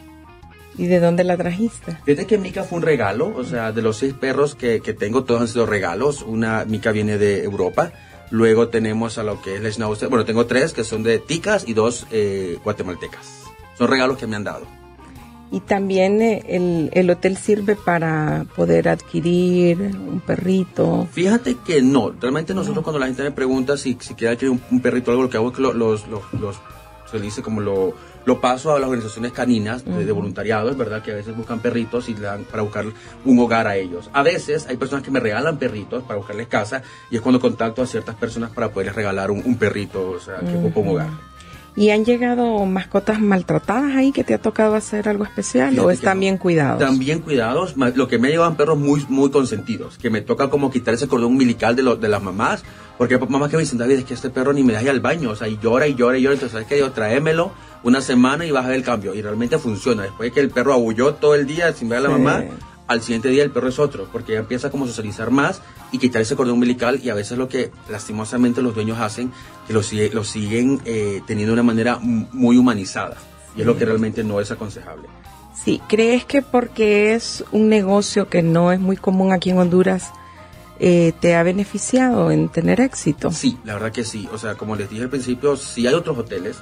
¿Y 0.79 0.88
de 0.88 1.01
dónde 1.01 1.25
la 1.25 1.36
trajiste? 1.36 1.98
Fíjate 2.05 2.25
que 2.25 2.38
Mica 2.38 2.63
fue 2.63 2.77
un 2.77 2.83
regalo, 2.83 3.36
o 3.36 3.43
sea, 3.43 3.74
de 3.74 3.81
los 3.81 3.98
seis 3.98 4.13
perros 4.13 4.55
que, 4.55 4.79
que 4.79 4.93
tengo, 4.93 5.25
todos 5.25 5.41
han 5.41 5.48
sido 5.50 5.65
regalos. 5.65 6.21
Una 6.21 6.63
Mica 6.63 6.93
viene 6.93 7.17
de 7.17 7.43
Europa. 7.43 7.91
Luego 8.31 8.69
tenemos 8.69 9.17
a 9.17 9.24
lo 9.24 9.41
que 9.41 9.55
es 9.55 9.62
la 9.62 9.69
Schnauzer. 9.69 10.07
Bueno, 10.07 10.24
tengo 10.24 10.45
tres 10.45 10.71
que 10.71 10.86
son 10.86 11.03
de 11.03 11.19
ticas 11.19 11.67
y 11.67 11.74
dos 11.74 12.07
eh, 12.12 12.57
guatemaltecas. 12.63 13.43
Son 13.77 13.89
regalos 13.89 14.17
que 14.17 14.25
me 14.25 14.38
han 14.38 14.45
dado. 14.45 14.65
Y 15.51 15.59
también 15.59 16.21
eh, 16.21 16.45
el, 16.48 16.91
el, 16.93 17.09
hotel 17.09 17.36
sirve 17.36 17.75
para 17.75 18.45
poder 18.55 18.88
adquirir 18.88 19.81
un 19.81 20.21
perrito. 20.25 21.09
Fíjate 21.12 21.57
que 21.65 21.81
no. 21.81 22.12
Realmente 22.12 22.53
nosotros 22.53 22.86
cuando 22.86 23.00
la 23.00 23.07
gente 23.07 23.24
me 23.24 23.31
pregunta 23.31 23.75
si, 23.75 23.98
si 24.00 24.13
quiere 24.13 24.36
adquirir 24.36 24.57
un, 24.71 24.79
perrito 24.79 25.12
o 25.12 25.12
algo, 25.12 25.24
lo 25.24 25.29
que 25.29 25.36
hago 25.36 25.50
es 25.50 25.55
que 25.57 25.62
los, 25.62 25.75
los, 25.75 26.07
los, 26.07 26.55
se 27.12 27.19
dice 27.19 27.41
como 27.41 27.59
lo, 27.59 27.95
lo 28.29 28.39
paso 28.39 28.75
a 28.75 28.79
las 28.79 28.88
organizaciones 28.88 29.31
caninas 29.31 29.83
de, 29.83 29.91
voluntariado, 29.91 30.15
voluntariados, 30.15 30.77
¿verdad? 30.77 31.01
Que 31.01 31.13
a 31.13 31.15
veces 31.15 31.36
buscan 31.36 31.62
perritos 31.62 32.09
y 32.09 32.13
le 32.13 32.21
dan 32.21 32.43
para 32.43 32.62
buscar 32.62 32.86
un 33.25 33.39
hogar 33.39 33.65
a 33.65 33.75
ellos. 33.75 34.07
A 34.13 34.21
veces 34.21 34.67
hay 34.67 34.77
personas 34.77 35.03
que 35.03 35.09
me 35.09 35.19
regalan 35.19 35.57
perritos 35.57 36.03
para 36.03 36.17
buscarles 36.17 36.48
casa 36.48 36.83
y 37.09 37.15
es 37.15 37.21
cuando 37.24 37.39
contacto 37.39 37.81
a 37.81 37.88
ciertas 37.88 38.13
personas 38.13 38.51
para 38.51 38.69
poderles 38.69 38.93
regalar 38.93 39.31
un, 39.31 39.57
perrito, 39.57 40.12
o 40.12 40.19
sea, 40.19 40.41
que 40.41 40.55
ocupa 40.55 40.79
un 40.79 40.88
hogar. 40.89 41.28
¿Y 41.75 41.91
han 41.91 42.03
llegado 42.03 42.65
mascotas 42.65 43.21
maltratadas 43.21 43.95
ahí 43.95 44.11
que 44.11 44.23
te 44.23 44.33
ha 44.33 44.38
tocado 44.38 44.75
hacer 44.75 45.07
algo 45.07 45.23
especial 45.23 45.77
o 45.79 45.91
están 45.91 46.19
bien 46.19 46.38
cuidados? 46.38 46.81
Están 46.81 46.99
bien 46.99 47.19
cuidados. 47.19 47.75
Lo 47.77 48.07
que 48.07 48.19
me 48.19 48.29
llevan 48.29 48.55
perros 48.55 48.77
muy, 48.77 49.05
muy 49.09 49.31
consentidos, 49.31 49.97
que 49.97 50.09
me 50.09 50.21
toca 50.21 50.49
como 50.49 50.71
quitar 50.71 50.93
ese 50.93 51.07
cordón 51.07 51.31
umbilical 51.31 51.75
de, 51.75 51.83
de 51.95 52.07
las 52.09 52.21
mamás, 52.21 52.63
porque 52.97 53.15
hay 53.15 53.21
mamás 53.27 53.49
que 53.49 53.55
me 53.55 53.63
dicen, 53.63 53.77
David, 53.77 53.99
es 53.99 54.03
que 54.03 54.13
este 54.13 54.29
perro 54.29 54.51
ni 54.51 54.61
me 54.63 54.73
deja 54.73 54.83
ir 54.83 54.89
al 54.89 54.99
baño, 54.99 55.29
o 55.29 55.35
sea, 55.35 55.47
y 55.47 55.57
llora 55.57 55.88
y 55.88 55.95
llora 55.95 56.17
y 56.17 56.21
llora, 56.21 56.33
entonces, 56.33 56.51
¿sabes 56.51 56.67
qué? 56.67 56.79
Yo 56.79 56.91
tráemelo 56.91 57.51
una 57.83 58.01
semana 58.01 58.45
y 58.45 58.51
vas 58.51 58.65
a 58.65 58.67
ver 58.67 58.77
el 58.77 58.83
cambio. 58.83 59.13
Y 59.13 59.21
realmente 59.21 59.57
funciona. 59.57 60.03
Después 60.03 60.29
de 60.29 60.33
que 60.33 60.39
el 60.41 60.49
perro 60.49 60.73
abulló 60.73 61.13
todo 61.13 61.35
el 61.35 61.47
día 61.47 61.71
sin 61.71 61.88
ver 61.88 61.99
a 61.99 62.01
la 62.01 62.09
mamá, 62.09 62.43
al 62.89 63.03
siguiente 63.03 63.29
día 63.29 63.43
el 63.43 63.51
perro 63.51 63.69
es 63.69 63.77
otro, 63.77 64.10
porque 64.12 64.34
ya 64.34 64.39
empieza 64.39 64.72
como 64.72 64.86
a 64.86 64.88
socializar 64.88 65.29
más 65.29 65.62
y 65.91 66.00
quitar 66.00 66.24
ese 66.24 66.36
cordón 66.36 66.55
umbilical 66.55 67.00
y 67.01 67.10
a 67.10 67.13
veces 67.13 67.38
lo 67.38 67.48
que 67.48 67.72
lastimosamente 67.88 68.63
los 68.63 68.74
dueños 68.74 69.00
hacen, 69.00 69.31
que 69.67 69.74
lo, 69.74 69.81
lo 70.13 70.24
siguen 70.24 70.81
eh, 70.86 71.22
teniendo 71.27 71.51
de 71.51 71.62
una 71.62 71.63
manera 71.63 72.00
muy 72.00 72.58
humanizada 72.58 73.15
y 73.55 73.62
es 73.62 73.67
lo 73.67 73.77
que 73.77 73.86
realmente 73.86 74.24
no 74.24 74.41
es 74.41 74.50
aconsejable. 74.50 75.08
Sí, 75.53 75.79
¿crees 75.88 76.25
que 76.25 76.41
porque 76.41 77.13
es 77.13 77.43
un 77.51 77.69
negocio 77.69 78.27
que 78.27 78.41
no 78.41 78.72
es 78.72 78.79
muy 78.79 78.98
común 78.98 79.34
aquí 79.34 79.51
en 79.51 79.60
Honduras, 79.60 80.12
eh, 80.79 81.13
te 81.19 81.36
ha 81.36 81.43
beneficiado 81.43 82.31
en 82.31 82.50
tener 82.50 82.81
éxito? 82.81 83.31
Sí, 83.31 83.58
la 83.65 83.74
verdad 83.74 83.91
que 83.91 84.03
sí. 84.03 84.27
O 84.34 84.39
sea, 84.39 84.55
como 84.55 84.75
les 84.75 84.89
dije 84.89 85.03
al 85.03 85.10
principio, 85.10 85.58
sí 85.58 85.86
hay 85.86 85.93
otros 85.93 86.17
hoteles 86.17 86.58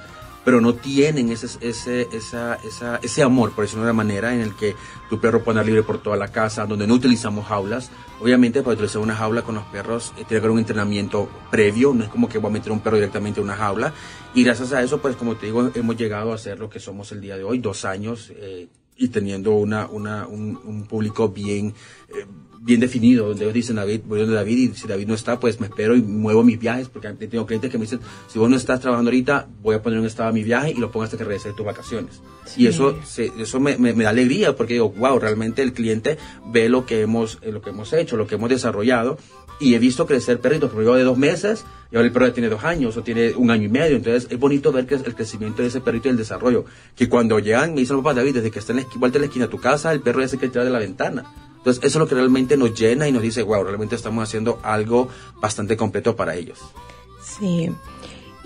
pero 0.48 0.62
no 0.62 0.76
tienen 0.76 1.30
ese, 1.30 1.48
ese, 1.60 2.08
esa, 2.14 2.56
esa, 2.64 3.02
ese 3.04 3.22
amor, 3.22 3.52
por 3.52 3.66
decirlo 3.66 3.84
de 3.84 3.92
una 3.92 3.98
manera, 3.98 4.34
en 4.34 4.40
el 4.40 4.56
que 4.56 4.78
tu 5.10 5.20
perro 5.20 5.44
puede 5.44 5.60
andar 5.60 5.66
libre 5.66 5.84
por 5.84 6.02
toda 6.02 6.16
la 6.16 6.30
casa, 6.30 6.66
donde 6.66 6.88
no 6.88 6.94
utilizamos 6.94 7.48
jaulas. 7.48 7.92
Obviamente, 8.22 8.62
para 8.62 8.76
utilizar 8.76 9.02
una 9.02 9.14
jaula 9.14 9.42
con 9.42 9.56
los 9.56 9.66
perros, 9.66 10.12
eh, 10.12 10.24
tiene 10.24 10.28
que 10.30 10.38
haber 10.38 10.52
un 10.52 10.60
entrenamiento 10.60 11.28
previo, 11.52 11.94
no 11.94 12.06
es 12.06 12.10
como 12.10 12.30
que 12.30 12.38
voy 12.38 12.50
a 12.50 12.54
meter 12.54 12.72
un 12.72 12.80
perro 12.80 12.96
directamente 12.96 13.42
en 13.42 13.44
una 13.44 13.58
jaula. 13.58 13.94
Y 14.34 14.46
gracias 14.46 14.72
a 14.72 14.82
eso, 14.82 15.00
pues 15.02 15.18
como 15.18 15.36
te 15.36 15.48
digo, 15.48 15.70
hemos 15.76 15.98
llegado 15.98 16.32
a 16.32 16.38
ser 16.38 16.60
lo 16.60 16.70
que 16.70 16.80
somos 16.80 17.12
el 17.12 17.20
día 17.20 17.36
de 17.36 17.44
hoy, 17.44 17.60
dos 17.60 17.84
años, 17.84 18.32
eh, 18.34 18.70
y 18.98 19.10
teniendo 19.10 19.52
una, 19.52 19.88
una, 19.88 20.28
un, 20.28 20.60
un 20.66 20.86
público 20.86 21.30
bien... 21.30 21.74
Eh, 22.10 22.26
bien 22.68 22.82
definido, 22.82 23.30
donde 23.30 23.46
ellos 23.46 23.54
dicen, 23.54 23.78
David, 23.78 24.02
voy 24.06 24.20
donde 24.20 24.36
David 24.36 24.58
y 24.58 24.76
si 24.76 24.88
David 24.88 25.08
no 25.08 25.14
está, 25.14 25.40
pues 25.40 25.60
me 25.62 25.68
espero 25.68 25.96
y 25.96 26.02
muevo 26.02 26.44
mis 26.44 26.60
viajes, 26.60 26.90
porque 26.90 27.08
tengo 27.14 27.46
clientes 27.46 27.72
que 27.72 27.78
me 27.78 27.86
dicen, 27.86 28.02
si 28.28 28.38
vos 28.38 28.50
no 28.50 28.58
estás 28.58 28.82
trabajando 28.82 29.10
ahorita, 29.10 29.48
voy 29.62 29.76
a 29.76 29.82
poner 29.82 30.00
un 30.00 30.06
estado 30.06 30.30
a 30.30 30.34
mi 30.34 30.44
viaje 30.44 30.72
y 30.72 30.80
lo 30.80 30.92
pongo 30.92 31.06
hasta 31.06 31.18
que 31.18 31.24
regrese 31.24 31.50
de 31.50 31.56
tus 31.56 31.66
vacaciones. 31.66 32.22
Y 32.58 32.68
eso, 32.68 33.00
eso 33.18 33.60
me, 33.62 33.78
me, 33.78 33.94
da 33.94 34.10
alegría, 34.10 34.54
porque 34.56 34.74
digo, 34.74 34.90
wow, 34.90 35.18
realmente 35.18 35.62
el 35.62 35.72
cliente 35.72 36.18
ve 36.48 36.68
lo 36.68 36.86
que 36.86 37.02
hemos, 37.02 37.40
eh, 37.42 37.54
lo 37.54 37.62
que 37.62 37.70
hemos 37.70 37.94
hecho, 37.94 38.18
lo 38.18 38.28
que 38.28 38.36
hemos 38.36 38.50
desarrollado, 38.50 39.18
y 39.60 39.74
he 39.74 39.80
visto 39.80 40.06
crecer 40.06 40.40
perritos, 40.40 40.70
porque 40.72 40.86
yo 40.86 40.96
de 40.96 41.04
dos 41.04 41.18
meses, 41.18 41.66
y 41.92 41.96
ahora 41.96 42.08
el 42.08 42.14
perro 42.14 42.28
ya 42.28 42.34
tiene 42.34 42.50
dos 42.50 42.64
años, 42.64 42.96
o 42.98 43.04
tiene 43.04 43.34
un 43.36 43.52
año 43.52 43.66
y 43.66 43.70
medio, 43.70 43.98
entonces 43.98 44.28
es 44.30 44.40
bonito 44.40 44.72
ver 44.72 44.86
que 44.86 44.96
el 44.96 45.16
crecimiento 45.16 45.62
de 45.62 45.70
ese 45.70 45.82
perrito 45.82 46.08
y 46.08 46.12
el 46.12 46.18
desarrollo, 46.18 46.66
que 46.96 47.10
cuando 47.10 47.40
llegan, 47.40 47.74
me 47.74 47.82
dicen, 47.82 47.98
papá 47.98 48.14
David, 48.14 48.36
desde 48.36 48.52
que 48.52 48.60
está 48.60 48.74
en 48.74 48.80
la 48.80 48.86
vuelta 48.96 49.18
de 49.18 49.22
la 49.22 49.26
esquina 49.28 49.46
de 49.46 49.52
tu 49.52 49.60
casa, 49.60 49.92
el 49.92 50.02
perro 50.02 50.22
ya 50.22 50.28
se 50.28 50.38
quiere 50.38 50.52
tirar 50.52 50.66
de 50.66 50.72
la 50.72 50.80
ventana 50.80 51.26
entonces, 51.68 51.84
eso 51.84 51.98
es 51.98 52.00
lo 52.00 52.08
que 52.08 52.16
realmente 52.16 52.56
nos 52.56 52.80
llena 52.80 53.10
y 53.10 53.12
nos 53.12 53.22
dice, 53.22 53.44
wow, 53.44 53.62
realmente 53.62 53.94
estamos 53.94 54.24
haciendo 54.24 54.58
algo 54.64 55.10
bastante 55.42 55.76
completo 55.76 56.16
para 56.16 56.34
ellos. 56.34 56.60
Sí. 57.22 57.70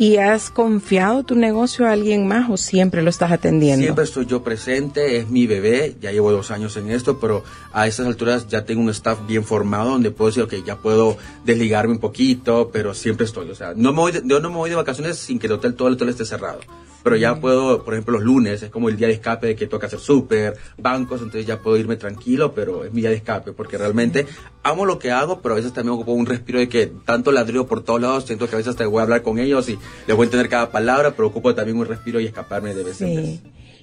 ¿Y 0.02 0.18
has 0.18 0.50
confiado 0.50 1.22
tu 1.22 1.36
negocio 1.36 1.86
a 1.86 1.92
alguien 1.92 2.28
más 2.28 2.50
o 2.50 2.58
siempre 2.58 3.04
lo 3.04 3.12
estás 3.12 3.32
atendiendo? 3.32 3.84
Siempre 3.84 4.04
estoy 4.04 4.26
yo 4.26 4.42
presente, 4.42 5.18
es 5.18 5.30
mi 5.30 5.46
bebé, 5.46 5.96
ya 6.02 6.12
llevo 6.12 6.32
dos 6.32 6.50
años 6.50 6.76
en 6.78 6.90
esto, 6.90 7.20
pero 7.20 7.44
a 7.72 7.86
estas 7.86 8.08
alturas 8.08 8.48
ya 8.48 8.66
tengo 8.66 8.82
un 8.82 8.90
staff 8.90 9.20
bien 9.28 9.44
formado 9.44 9.92
donde 9.92 10.10
puedo 10.10 10.32
decir, 10.32 10.42
ok, 10.42 10.66
ya 10.66 10.78
puedo 10.78 11.18
desligarme 11.46 11.94
un 11.94 12.00
poquito, 12.00 12.72
pero 12.74 12.96
siempre 12.96 13.28
estoy. 13.28 13.52
O 13.52 13.54
sea, 13.54 13.74
no 13.76 13.94
me 13.94 14.00
voy 14.00 14.12
yo 14.26 14.40
no 14.40 14.50
me 14.50 14.56
voy 14.56 14.72
de 14.72 14.76
vacaciones 14.76 15.20
sin 15.20 15.38
que 15.38 15.46
el 15.46 15.54
hotel, 15.54 15.76
todo 15.76 15.88
el 15.88 15.94
hotel 15.94 16.10
esté 16.10 16.26
cerrado 16.26 16.62
pero 17.04 17.16
ya 17.16 17.40
puedo, 17.40 17.84
por 17.84 17.94
ejemplo, 17.94 18.14
los 18.14 18.24
lunes 18.24 18.64
es 18.64 18.70
como 18.70 18.90
el 18.90 18.98
día 18.98 19.08
de 19.08 19.14
escape 19.14 19.48
de 19.48 19.56
que 19.56 19.68
toca 19.68 19.88
hacer 19.88 20.00
súper, 20.00 20.56
bancos, 20.78 21.22
entonces 21.22 21.46
ya 21.46 21.60
puedo 21.60 21.78
irme 21.78 21.96
tranquilo, 21.96 22.54
pero 22.54 22.86
es 22.86 22.94
mi 22.94 23.02
día 23.02 23.10
de 23.10 23.18
escape, 23.18 23.54
porque 23.54 23.78
realmente 23.78 24.28
amo 24.64 24.86
lo 24.86 25.00
que 25.00 25.12
hago, 25.12 25.42
pero 25.42 25.54
a 25.54 25.58
veces 25.58 25.74
también 25.74 25.94
ocupo 25.94 26.14
un 26.14 26.26
respiro 26.26 26.60
de 26.60 26.70
que 26.70 26.92
tanto 27.06 27.32
ladrillo 27.32 27.68
por 27.68 27.84
todos 27.84 28.02
lados, 28.02 28.26
siento 28.26 28.48
que 28.48 28.56
a 28.56 28.58
veces 28.58 28.76
te 28.76 28.86
voy 28.86 29.00
a 29.00 29.04
hablar 29.04 29.22
con 29.22 29.40
ellos 29.40 29.70
y 29.70 29.78
les 30.08 30.16
voy 30.16 30.26
a 30.26 30.28
entender 30.28 30.50
cada 30.50 30.72
palabra, 30.72 31.12
pero 31.12 31.28
ocupo 31.28 31.56
también 31.56 31.78
un 31.78 31.86
respiro 31.86 32.20
y 32.20 32.26
escaparme 32.26 32.74
de 32.74 32.84
vez 32.84 33.02
en 33.02 33.16
vez. 33.16 33.40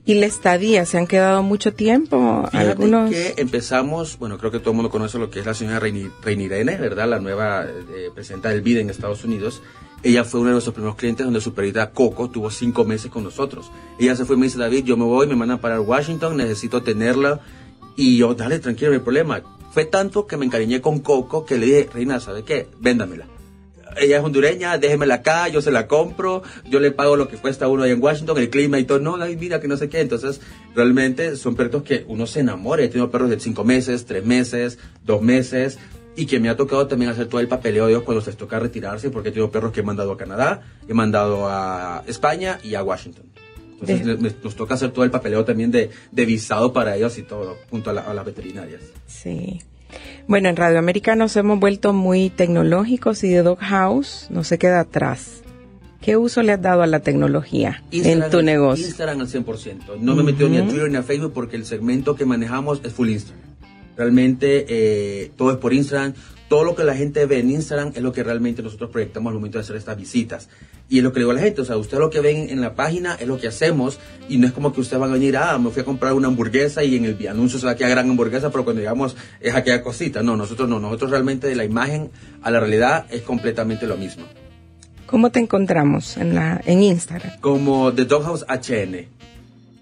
¿Y 0.09 0.15
la 0.15 0.25
estadía? 0.25 0.87
¿Se 0.87 0.97
han 0.97 1.07
quedado 1.07 1.43
mucho 1.43 1.75
tiempo? 1.75 2.49
Algunos... 2.53 3.11
que 3.11 3.35
empezamos, 3.37 4.19
bueno, 4.19 4.39
creo 4.39 4.51
que 4.51 4.59
todo 4.59 4.71
el 4.71 4.77
mundo 4.77 4.91
conoce 4.91 5.19
lo 5.19 5.29
que 5.29 5.41
es 5.41 5.45
la 5.45 5.53
señora 5.53 5.81
Reinirene, 5.81 6.77
¿verdad? 6.77 7.07
La 7.09 7.19
nueva 7.19 7.67
eh, 7.67 8.11
presidenta 8.15 8.49
del 8.49 8.63
BID 8.63 8.79
en 8.79 8.91
Estados 8.91 9.25
Unidos. 9.25 9.61
Ella 10.03 10.25
fue 10.25 10.41
uno 10.41 10.51
de 10.51 10.53
nuestros 10.53 10.75
primeros 10.75 10.97
clientes 10.97 11.25
donde 11.25 11.41
su 11.41 11.55
perrita 11.55 11.91
Coco 11.91 12.31
tuvo 12.31 12.51
cinco 12.51 12.85
meses 12.85 13.11
con 13.11 13.25
nosotros. 13.25 13.71
Ella 13.99 14.15
se 14.15 14.25
fue 14.25 14.37
y 14.37 14.39
me 14.39 14.47
dice, 14.47 14.59
David, 14.59 14.85
yo 14.85 14.97
me 14.97 15.05
voy, 15.05 15.27
me 15.27 15.35
mandan 15.35 15.59
para 15.59 15.81
Washington, 15.81 16.37
necesito 16.37 16.83
tenerla. 16.83 17.41
Y 17.97 18.17
yo, 18.17 18.35
dale, 18.35 18.61
tranquilo, 18.61 18.91
no 18.91 18.95
hay 18.95 19.03
problema. 19.03 19.43
Fue 19.73 19.85
tanto 19.85 20.27
que 20.27 20.37
me 20.37 20.47
encariñé 20.47 20.81
con 20.81 21.01
Coco 21.01 21.45
que 21.45 21.59
le 21.59 21.67
dije, 21.67 21.91
Reina, 21.93 22.21
¿sabe 22.21 22.45
qué? 22.45 22.69
Véndamela. 22.79 23.27
Ella 23.97 24.19
es 24.19 24.25
hondureña, 24.25 24.79
déjemela 24.79 25.17
acá, 25.17 25.49
yo 25.49 25.61
se 25.61 25.73
la 25.73 25.89
compro, 25.89 26.45
yo 26.71 26.79
le 26.79 26.93
pago 26.93 27.17
lo 27.17 27.27
que 27.27 27.37
cuesta 27.37 27.67
uno 27.67 27.83
ahí 27.83 27.91
en 27.91 28.01
Washington, 28.01 28.39
el 28.39 28.51
clima 28.51 28.79
y 28.79 28.85
todo. 28.85 29.01
No, 29.01 29.19
David, 29.19 29.39
mira 29.39 29.61
que 29.61 29.67
no 29.67 29.77
sé 29.77 29.89
qué. 29.89 30.01
Entonces, 30.01 30.41
realmente 30.77 31.35
son 31.35 31.57
perros 31.57 31.83
que 31.83 32.05
uno 32.07 32.29
se 32.29 32.41
enamora. 32.41 32.85
He 32.85 32.89
tenido 32.89 33.11
perros 33.11 33.31
de 33.31 33.41
cinco 33.41 33.65
meses, 33.65 34.05
tres 34.05 34.25
meses, 34.25 34.79
dos 35.05 35.23
meses 35.23 35.79
y 36.17 36.27
que 36.27 36.41
me 36.41 36.49
ha 36.49 36.57
tocado 36.57 36.87
también 36.87 37.11
hacer 37.11 37.27
todo 37.27 37.41
el 37.41 37.49
papeleo 37.49 37.87
de 37.87 37.93
ellos 37.93 38.03
cuando 38.03 38.21
se 38.21 38.31
les 38.31 38.37
toca 38.37 38.59
retirarse, 38.59 39.11
porque 39.11 39.31
tengo 39.31 39.51
perros 39.51 39.73
que 39.73 39.81
he 39.81 39.83
mandado 39.85 40.13
a 40.13 40.17
Canadá, 40.17 40.63
he 40.89 40.95
mandado 40.95 41.49
a 41.49 42.03
España 42.07 42.59
y 42.63 42.75
a 42.75 42.83
Washington. 42.83 43.27
Entonces 43.81 44.43
nos 44.43 44.57
toca 44.57 44.75
hacer 44.75 44.91
todo 44.91 45.05
el 45.05 45.11
papeleo 45.11 45.45
también 45.45 45.71
de, 45.71 45.91
de 46.11 46.27
visado 46.27 46.73
para 46.73 46.97
ellos 46.97 47.17
y 47.19 47.23
todo, 47.23 47.57
junto 47.71 47.91
a, 47.91 47.93
las 47.93 48.25
veterinarias. 48.25 48.83
Sí. 49.07 49.61
Bueno, 50.27 50.49
en 50.49 50.57
Radio 50.57 50.79
América 50.79 51.15
nos 51.15 51.37
hemos 51.37 51.59
vuelto 51.61 51.93
muy 51.93 52.29
tecnológicos 52.31 53.23
y 53.25 53.29
de 53.29 53.43
Dog 53.43 53.61
House 53.61 54.27
no 54.31 54.45
se 54.45 54.59
queda 54.59 54.81
atrás. 54.81 55.43
¿Qué 56.01 56.17
uso 56.17 56.43
le 56.43 56.53
has 56.53 56.63
dado 56.63 56.83
a 56.83 56.87
la 56.87 57.01
tecnología 57.01 57.83
en 57.91 58.31
tu 58.31 58.43
negocio? 58.43 58.87
Instagram 58.87 59.21
al 59.21 59.29
100%. 59.29 59.99
No 60.01 60.15
me 60.15 60.23
he 60.23 60.25
metido 60.27 60.49
ni 60.49 60.59
a 60.59 60.67
Twitter 60.67 60.91
ni 60.91 60.97
a 60.97 61.03
Facebook 61.03 61.33
porque 61.33 61.57
el 61.57 61.65
segmento 61.65 62.15
que 62.15 62.25
manejamos 62.25 62.81
es 62.85 62.93
full 62.93 63.11
Instagram. 63.11 63.48
Realmente 63.99 64.65
eh, 64.69 65.33
todo 65.37 65.51
es 65.51 65.59
por 65.59 65.75
Instagram. 65.75 66.15
Todo 66.49 66.65
lo 66.65 66.75
que 66.75 66.85
la 66.85 66.95
gente 66.95 67.27
ve 67.27 67.41
en 67.41 67.51
Instagram 67.51 67.93
es 67.95 68.01
lo 68.01 68.13
que 68.13 68.23
realmente 68.23 68.63
nosotros 68.63 68.91
proyectamos 68.91 69.31
al 69.31 69.35
momento 69.35 69.59
de 69.59 69.65
hacer 69.65 69.77
estas 69.77 69.99
visitas. 69.99 70.49
Y 70.89 70.99
es 70.99 71.05
lo 71.05 71.13
que 71.13 71.19
le 71.19 71.25
digo 71.25 71.33
a 71.33 71.35
la 71.35 71.43
gente, 71.43 71.61
o 71.61 71.65
sea, 71.65 71.77
usted 71.77 71.99
lo 71.99 72.09
que 72.09 72.21
ven 72.21 72.49
en 72.49 72.63
la 72.63 72.75
página 72.75 73.17
es 73.17 73.29
lo 73.29 73.39
que 73.39 73.49
hacemos 73.49 73.99
y 74.29 74.39
no 74.39 74.47
es 74.47 74.55
como 74.55 74.73
que 74.73 74.81
usted 74.81 74.99
va 74.99 75.05
a 75.05 75.11
venir, 75.11 75.37
ah, 75.37 75.59
me 75.59 75.69
fui 75.69 75.83
a 75.83 75.85
comprar 75.85 76.15
una 76.15 76.29
hamburguesa 76.29 76.83
y 76.83 76.97
en 76.97 77.05
el 77.05 77.29
anuncio 77.29 77.59
se 77.59 77.67
va 77.67 77.73
a 77.73 77.77
quedar 77.77 77.91
gran 77.91 78.09
hamburguesa, 78.09 78.51
pero 78.51 78.65
cuando 78.65 78.81
llegamos 78.81 79.15
es 79.41 79.55
aquella 79.55 79.83
cosita. 79.83 80.23
No, 80.23 80.37
nosotros 80.37 80.67
no, 80.69 80.81
nosotros 80.81 81.11
realmente 81.11 81.47
de 81.47 81.57
la 81.57 81.65
imagen 81.65 82.11
a 82.41 82.51
la 82.51 82.61
realidad 82.61 83.05
es 83.11 83.21
completamente 83.23 83.87
lo 83.87 83.99
mismo. 83.99 84.25
¿Cómo 85.07 85.31
te 85.31 85.41
encontramos 85.41 86.17
en, 86.17 86.35
la, 86.35 86.61
en 86.65 86.83
Instagram? 86.83 87.41
Como 87.41 87.93
The 87.93 88.05
Doghouse 88.05 88.47
HN. 88.49 89.07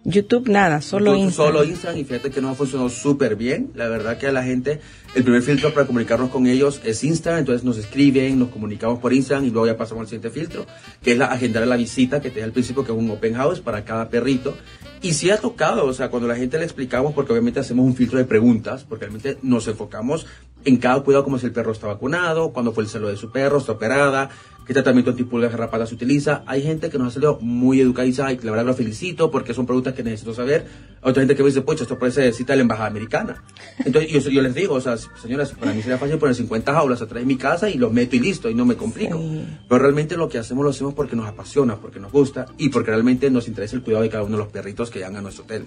YouTube 0.08 0.48
nada, 0.48 0.82
solo 0.82 1.16
Instagram. 1.16 1.52
Solo 1.52 1.64
Instagram 1.64 2.00
y 2.00 2.04
fíjate 2.04 2.30
que 2.30 2.40
nos 2.40 2.52
ha 2.52 2.54
funcionado 2.54 2.88
súper 2.88 3.34
bien. 3.34 3.72
La 3.74 3.88
verdad 3.88 4.16
que 4.18 4.28
a 4.28 4.32
la 4.32 4.44
gente, 4.44 4.80
el 5.16 5.24
primer 5.24 5.42
filtro 5.42 5.74
para 5.74 5.84
comunicarnos 5.84 6.30
con 6.30 6.46
ellos 6.46 6.80
es 6.84 7.02
Instagram, 7.02 7.40
entonces 7.40 7.64
nos 7.64 7.76
escriben, 7.76 8.38
nos 8.38 8.50
comunicamos 8.50 9.00
por 9.00 9.12
Instagram 9.12 9.46
y 9.46 9.50
luego 9.50 9.66
ya 9.66 9.76
pasamos 9.76 10.02
al 10.02 10.06
siguiente 10.06 10.30
filtro, 10.30 10.64
que 11.02 11.12
es 11.12 11.18
la 11.18 11.26
agendar 11.26 11.66
la 11.66 11.76
visita 11.76 12.20
que 12.20 12.30
te 12.30 12.38
da 12.38 12.46
al 12.46 12.52
principio, 12.52 12.84
que 12.84 12.92
es 12.92 12.98
un 12.98 13.10
open 13.10 13.34
house 13.34 13.60
para 13.60 13.84
cada 13.84 14.08
perrito. 14.08 14.56
Y 15.02 15.12
sí 15.12 15.30
ha 15.30 15.38
tocado, 15.38 15.84
o 15.86 15.92
sea, 15.92 16.08
cuando 16.08 16.28
la 16.28 16.36
gente 16.36 16.56
le 16.56 16.64
explicamos, 16.64 17.12
porque 17.12 17.32
obviamente 17.32 17.58
hacemos 17.58 17.84
un 17.84 17.96
filtro 17.96 18.18
de 18.18 18.24
preguntas, 18.26 18.84
porque 18.88 19.06
realmente 19.06 19.38
nos 19.42 19.66
enfocamos 19.66 20.26
en 20.66 20.78
cada 20.78 21.00
cuidado, 21.00 21.24
como 21.24 21.38
si 21.38 21.46
el 21.46 21.52
perro 21.52 21.72
está 21.72 21.86
vacunado, 21.86 22.50
cuando 22.50 22.72
fue 22.72 22.82
el 22.82 22.90
celo 22.90 23.08
de 23.08 23.16
su 23.16 23.30
perro, 23.30 23.58
está 23.58 23.72
operada, 23.72 24.30
qué 24.66 24.74
tratamiento 24.74 25.12
antipulgas 25.12 25.52
garrapatas 25.52 25.90
se 25.90 25.94
utiliza. 25.94 26.42
Hay 26.44 26.60
gente 26.62 26.90
que 26.90 26.98
nos 26.98 27.08
ha 27.08 27.10
salido 27.12 27.38
muy 27.40 27.80
educada 27.80 28.08
y 28.32 28.38
la 28.38 28.50
verdad 28.50 28.66
lo 28.66 28.74
felicito 28.74 29.30
porque 29.30 29.54
son 29.54 29.64
preguntas 29.64 29.94
que 29.94 30.02
necesito 30.02 30.34
saber. 30.34 30.66
Otra 31.02 31.22
gente 31.22 31.36
que 31.36 31.44
me 31.44 31.50
dice, 31.50 31.60
pues 31.60 31.80
esto 31.80 31.96
parece 31.96 32.32
cita 32.32 32.52
de 32.52 32.56
la 32.56 32.62
embajada 32.62 32.88
americana. 32.88 33.44
Entonces 33.84 34.10
yo, 34.10 34.28
yo, 34.28 34.42
les 34.42 34.56
digo, 34.56 34.74
o 34.74 34.80
sea, 34.80 34.96
señoras, 34.96 35.52
para 35.52 35.72
mí 35.72 35.82
sería 35.82 35.98
fácil 35.98 36.18
poner 36.18 36.34
50 36.34 36.72
jaulas 36.72 37.00
atrás 37.00 37.20
de 37.20 37.26
mi 37.26 37.36
casa 37.36 37.70
y 37.70 37.78
los 37.78 37.92
meto 37.92 38.16
y 38.16 38.18
listo 38.18 38.50
y 38.50 38.54
no 38.54 38.66
me 38.66 38.74
complico. 38.74 39.22
Pero 39.68 39.78
realmente 39.80 40.16
lo 40.16 40.28
que 40.28 40.38
hacemos 40.38 40.64
lo 40.64 40.70
hacemos 40.70 40.94
porque 40.94 41.14
nos 41.14 41.28
apasiona, 41.28 41.76
porque 41.76 42.00
nos 42.00 42.10
gusta 42.10 42.46
y 42.58 42.70
porque 42.70 42.90
realmente 42.90 43.30
nos 43.30 43.46
interesa 43.46 43.76
el 43.76 43.82
cuidado 43.82 44.02
de 44.02 44.10
cada 44.10 44.24
uno 44.24 44.36
de 44.36 44.42
los 44.42 44.52
perritos 44.52 44.90
que 44.90 44.98
llegan 44.98 45.14
a 45.14 45.22
nuestro 45.22 45.44
hotel. 45.44 45.66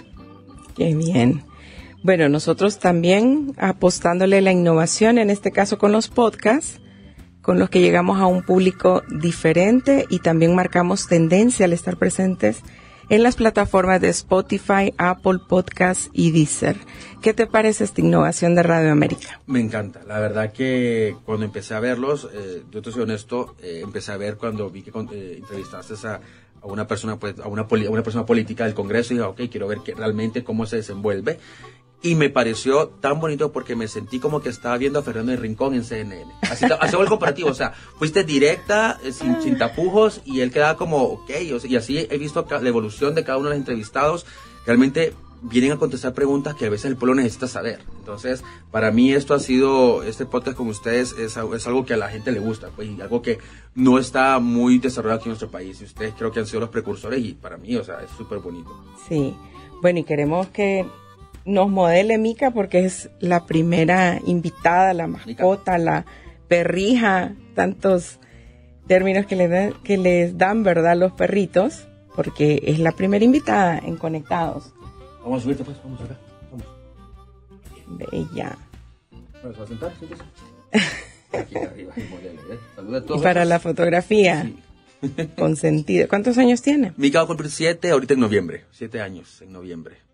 Qué 0.75 0.93
bien. 0.93 1.43
Bueno, 2.01 2.29
nosotros 2.29 2.79
también 2.79 3.53
apostándole 3.57 4.41
la 4.41 4.51
innovación, 4.51 5.17
en 5.17 5.29
este 5.29 5.51
caso 5.51 5.77
con 5.77 5.91
los 5.91 6.07
podcasts, 6.07 6.79
con 7.41 7.59
los 7.59 7.69
que 7.69 7.81
llegamos 7.81 8.19
a 8.19 8.25
un 8.25 8.43
público 8.43 9.03
diferente 9.09 10.05
y 10.09 10.19
también 10.19 10.55
marcamos 10.55 11.07
tendencia 11.07 11.65
al 11.65 11.73
estar 11.73 11.97
presentes 11.97 12.63
en 13.09 13.23
las 13.23 13.35
plataformas 13.35 13.99
de 13.99 14.09
Spotify, 14.09 14.93
Apple 14.97 15.39
Podcasts 15.47 16.09
y 16.13 16.31
Deezer. 16.31 16.77
¿Qué 17.21 17.33
te 17.33 17.47
parece 17.47 17.83
esta 17.83 18.01
innovación 18.01 18.55
de 18.55 18.63
Radio 18.63 18.91
América? 18.91 19.41
Me 19.47 19.59
encanta. 19.59 20.01
La 20.07 20.19
verdad 20.19 20.53
que 20.53 21.17
cuando 21.25 21.45
empecé 21.45 21.73
a 21.73 21.79
verlos, 21.79 22.29
eh, 22.33 22.63
yo 22.71 22.81
te 22.81 22.91
soy 22.91 23.03
honesto, 23.03 23.55
eh, 23.61 23.81
empecé 23.83 24.11
a 24.11 24.17
ver 24.17 24.37
cuando 24.37 24.69
vi 24.69 24.83
que 24.83 24.91
eh, 24.91 25.37
entrevistaste 25.39 25.95
a, 26.07 26.21
una 26.61 26.87
persona 26.87 27.17
pues 27.17 27.39
a 27.39 27.47
una, 27.47 27.63
a 27.63 27.89
una 27.89 28.03
persona 28.03 28.25
política 28.25 28.65
del 28.65 28.73
Congreso 28.73 29.13
y 29.13 29.17
dije, 29.17 29.27
ok, 29.27 29.41
quiero 29.49 29.67
ver 29.67 29.79
que 29.79 29.95
realmente 29.95 30.43
cómo 30.43 30.65
se 30.65 30.75
desenvuelve 30.77 31.39
y 32.01 32.15
me 32.15 32.29
pareció 32.29 32.87
tan 32.87 33.19
bonito 33.19 33.51
porque 33.51 33.75
me 33.75 33.87
sentí 33.87 34.19
como 34.19 34.41
que 34.41 34.49
estaba 34.49 34.77
viendo 34.77 34.99
a 34.99 35.03
Fernando 35.03 35.31
de 35.31 35.37
Rincón 35.37 35.73
en 35.73 35.83
CNN. 35.83 36.31
Así, 36.41 36.65
así 36.79 36.95
el 36.95 37.07
comparativo, 37.07 37.49
o 37.49 37.53
sea, 37.53 37.73
fuiste 37.97 38.23
directa, 38.23 38.99
eh, 39.03 39.11
sin, 39.11 39.41
sin 39.41 39.57
tapujos, 39.57 40.21
y 40.25 40.39
él 40.39 40.51
quedaba 40.51 40.77
como, 40.77 41.03
ok, 41.03 41.29
y 41.67 41.75
así 41.75 42.07
he 42.09 42.17
visto 42.17 42.45
la 42.49 42.69
evolución 42.69 43.15
de 43.15 43.23
cada 43.23 43.37
uno 43.37 43.49
de 43.49 43.55
los 43.55 43.59
entrevistados. 43.59 44.25
Realmente 44.65 45.13
vienen 45.41 45.73
a 45.73 45.77
contestar 45.77 46.13
preguntas 46.13 46.55
que 46.55 46.65
a 46.65 46.69
veces 46.69 46.85
el 46.85 46.95
pueblo 46.95 47.15
necesita 47.15 47.47
saber. 47.47 47.79
Entonces, 47.97 48.43
para 48.71 48.91
mí 48.91 49.13
esto 49.13 49.33
ha 49.33 49.39
sido, 49.39 50.03
este 50.03 50.25
podcast 50.25 50.55
con 50.55 50.67
ustedes 50.67 51.13
es, 51.13 51.37
es 51.37 51.67
algo 51.67 51.85
que 51.85 51.93
a 51.93 51.97
la 51.97 52.09
gente 52.09 52.31
le 52.31 52.39
gusta, 52.39 52.69
pues, 52.75 52.89
y 52.89 53.01
algo 53.01 53.21
que 53.21 53.39
no 53.75 53.99
está 53.99 54.39
muy 54.39 54.79
desarrollado 54.79 55.19
aquí 55.19 55.25
en 55.25 55.31
nuestro 55.31 55.49
país. 55.49 55.81
Y 55.81 55.85
ustedes 55.85 56.13
creo 56.17 56.31
que 56.31 56.39
han 56.39 56.47
sido 56.47 56.61
los 56.61 56.69
precursores 56.69 57.23
y 57.23 57.33
para 57.33 57.57
mí, 57.57 57.75
o 57.75 57.83
sea, 57.83 58.01
es 58.01 58.09
súper 58.17 58.39
bonito. 58.39 58.69
Sí. 59.07 59.35
Bueno, 59.81 59.99
y 59.99 60.03
queremos 60.03 60.47
que 60.47 60.85
nos 61.45 61.69
modele 61.69 62.17
Mica 62.17 62.51
porque 62.51 62.85
es 62.85 63.09
la 63.19 63.45
primera 63.45 64.19
invitada, 64.25 64.93
la 64.93 65.07
mascota, 65.07 65.77
la 65.77 66.05
perrija, 66.47 67.35
tantos 67.55 68.19
términos 68.87 69.25
que, 69.25 69.35
le 69.35 69.73
que 69.83 69.97
les 69.97 70.37
dan, 70.37 70.63
¿verdad?, 70.63 70.97
los 70.97 71.11
perritos, 71.13 71.87
porque 72.15 72.61
es 72.65 72.79
la 72.79 72.91
primera 72.91 73.23
invitada 73.23 73.77
en 73.79 73.95
Conectados. 73.97 74.73
Vamos 75.23 75.41
a 75.41 75.43
subirte, 75.43 75.63
pues, 75.63 75.77
vamos 75.83 76.01
acá, 76.01 76.17
vamos. 76.51 76.65
Bella. 77.87 78.57
Bueno, 79.41 79.53
¿se 79.53 79.59
va 79.59 79.63
a 79.63 79.67
sentar? 79.67 79.91
Aquí 81.39 81.57
arriba, 81.57 81.93
¿eh? 81.95 82.59
Saluda 82.75 82.97
a 82.97 83.01
todos. 83.01 83.19
Y 83.19 83.23
para 83.23 83.45
la 83.45 83.59
fotografía. 83.59 84.51
Con 85.37 85.55
sentido. 85.55 86.09
¿Cuántos 86.09 86.37
años 86.37 86.61
tiene? 86.61 86.91
Mica 86.97 87.19
va 87.19 87.23
a 87.23 87.27
cumplir 87.27 87.49
siete 87.51 87.91
ahorita 87.91 88.15
en 88.15 88.19
noviembre. 88.19 88.65
Siete 88.71 88.99
años 88.99 89.41
en 89.41 89.53
noviembre 89.53 90.08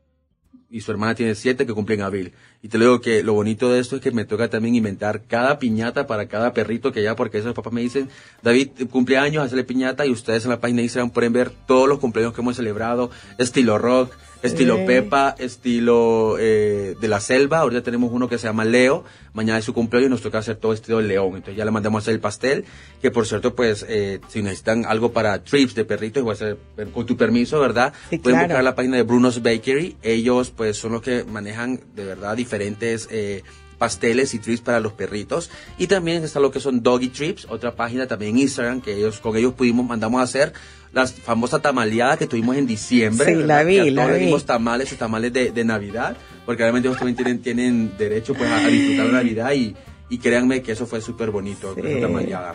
y 0.75 0.81
su 0.81 0.91
hermana 0.91 1.15
tiene 1.15 1.35
siete 1.35 1.65
que 1.65 1.73
cumplen 1.73 2.01
abril. 2.01 2.33
Y 2.61 2.67
te 2.67 2.77
digo 2.77 2.99
que 2.99 3.23
lo 3.23 3.31
bonito 3.31 3.71
de 3.71 3.79
esto 3.79 3.95
es 3.95 4.01
que 4.01 4.11
me 4.11 4.25
toca 4.25 4.49
también 4.49 4.75
inventar 4.75 5.21
cada 5.25 5.57
piñata 5.57 6.05
para 6.05 6.27
cada 6.27 6.51
perrito 6.51 6.91
que 6.91 7.01
ya, 7.01 7.15
porque 7.15 7.37
esos 7.37 7.53
papás 7.53 7.71
me 7.71 7.79
dicen, 7.79 8.09
David, 8.43 8.71
cumpleaños, 8.91 9.45
hacerle 9.45 9.63
piñata 9.63 10.05
y 10.05 10.11
ustedes 10.11 10.43
en 10.43 10.49
la 10.49 10.59
página 10.59 10.79
de 10.79 10.83
Instagram 10.83 11.11
pueden 11.11 11.31
ver 11.31 11.49
todos 11.49 11.87
los 11.87 11.99
cumpleaños 11.99 12.33
que 12.33 12.41
hemos 12.41 12.57
celebrado, 12.57 13.09
estilo 13.37 13.77
rock, 13.77 14.11
estilo 14.45 14.85
Pepa, 14.85 15.35
estilo 15.37 16.37
eh, 16.39 16.95
de 16.99 17.07
la 17.07 17.19
selva. 17.19 17.59
Ahorita 17.59 17.83
tenemos 17.83 18.11
uno 18.11 18.29
que 18.29 18.37
se 18.37 18.47
llama 18.47 18.65
Leo. 18.65 19.03
Mañana 19.33 19.59
es 19.59 19.65
su 19.65 19.73
cumpleaños 19.73 20.07
y 20.07 20.11
nos 20.11 20.21
toca 20.21 20.39
hacer 20.39 20.57
todo 20.57 20.73
estilo 20.73 21.01
león. 21.01 21.35
Entonces 21.35 21.55
ya 21.55 21.65
le 21.65 21.71
mandamos 21.71 21.99
a 21.99 22.03
hacer 22.03 22.13
el 22.15 22.19
pastel. 22.19 22.65
Que 23.01 23.11
por 23.11 23.25
cierto, 23.25 23.55
pues, 23.55 23.85
eh, 23.87 24.19
si 24.27 24.41
necesitan 24.41 24.85
algo 24.85 25.11
para 25.11 25.43
trips 25.43 25.75
de 25.75 25.85
perritos, 25.85 26.23
voy 26.23 26.31
a 26.31 26.33
hacer 26.33 26.57
con 26.93 27.05
tu 27.05 27.17
permiso, 27.17 27.59
¿verdad? 27.59 27.93
Pueden 28.23 28.39
buscar 28.39 28.63
la 28.63 28.75
página 28.75 28.97
de 28.97 29.03
Bruno's 29.03 29.41
Bakery. 29.41 29.97
Ellos, 30.01 30.51
pues, 30.51 30.77
son 30.77 30.93
los 30.93 31.01
que 31.01 31.23
manejan 31.23 31.81
de 31.95 32.05
verdad 32.05 32.35
diferentes. 32.35 33.07
Eh, 33.11 33.43
pasteles 33.75 34.33
y 34.33 34.39
trips 34.39 34.61
para 34.61 34.79
los 34.79 34.93
perritos. 34.93 35.49
Y 35.77 35.87
también 35.87 36.23
está 36.23 36.39
lo 36.39 36.51
que 36.51 36.59
son 36.59 36.81
Doggy 36.81 37.09
Trips, 37.09 37.47
otra 37.49 37.75
página 37.75 38.07
también 38.07 38.35
en 38.35 38.41
Instagram 38.41 38.81
que 38.81 38.95
ellos 38.95 39.19
con 39.19 39.35
ellos 39.35 39.53
pudimos 39.53 39.85
mandamos 39.85 40.21
a 40.21 40.23
hacer 40.23 40.53
la 40.95 41.05
famosa 41.05 41.61
tamaleada 41.61 42.15
que 42.15 42.25
tuvimos 42.25 42.55
en 42.55 42.65
diciembre. 42.65 43.35
Sí, 43.35 43.43
la 43.43 43.63
vi, 43.63 43.89
la 43.89 44.07
vi. 44.07 44.25
dimos 44.25 44.45
tamales 44.45 44.95
tamales 44.97 45.33
de, 45.33 45.51
de, 45.51 45.65
Navidad, 45.65 46.15
porque 46.45 46.63
realmente 46.63 46.87
ellos 46.87 46.97
también 46.97 47.17
tienen, 47.17 47.41
tienen 47.41 47.97
derecho 47.97 48.33
pues 48.33 48.49
a, 48.49 48.65
disfrutar 48.67 49.07
la 49.07 49.11
Navidad 49.11 49.51
y, 49.53 49.75
y 50.07 50.19
créanme 50.19 50.61
que 50.61 50.73
eso 50.73 50.85
fue 50.85 51.01
súper 51.01 51.31
bonito, 51.31 51.73
sí. 51.73 51.81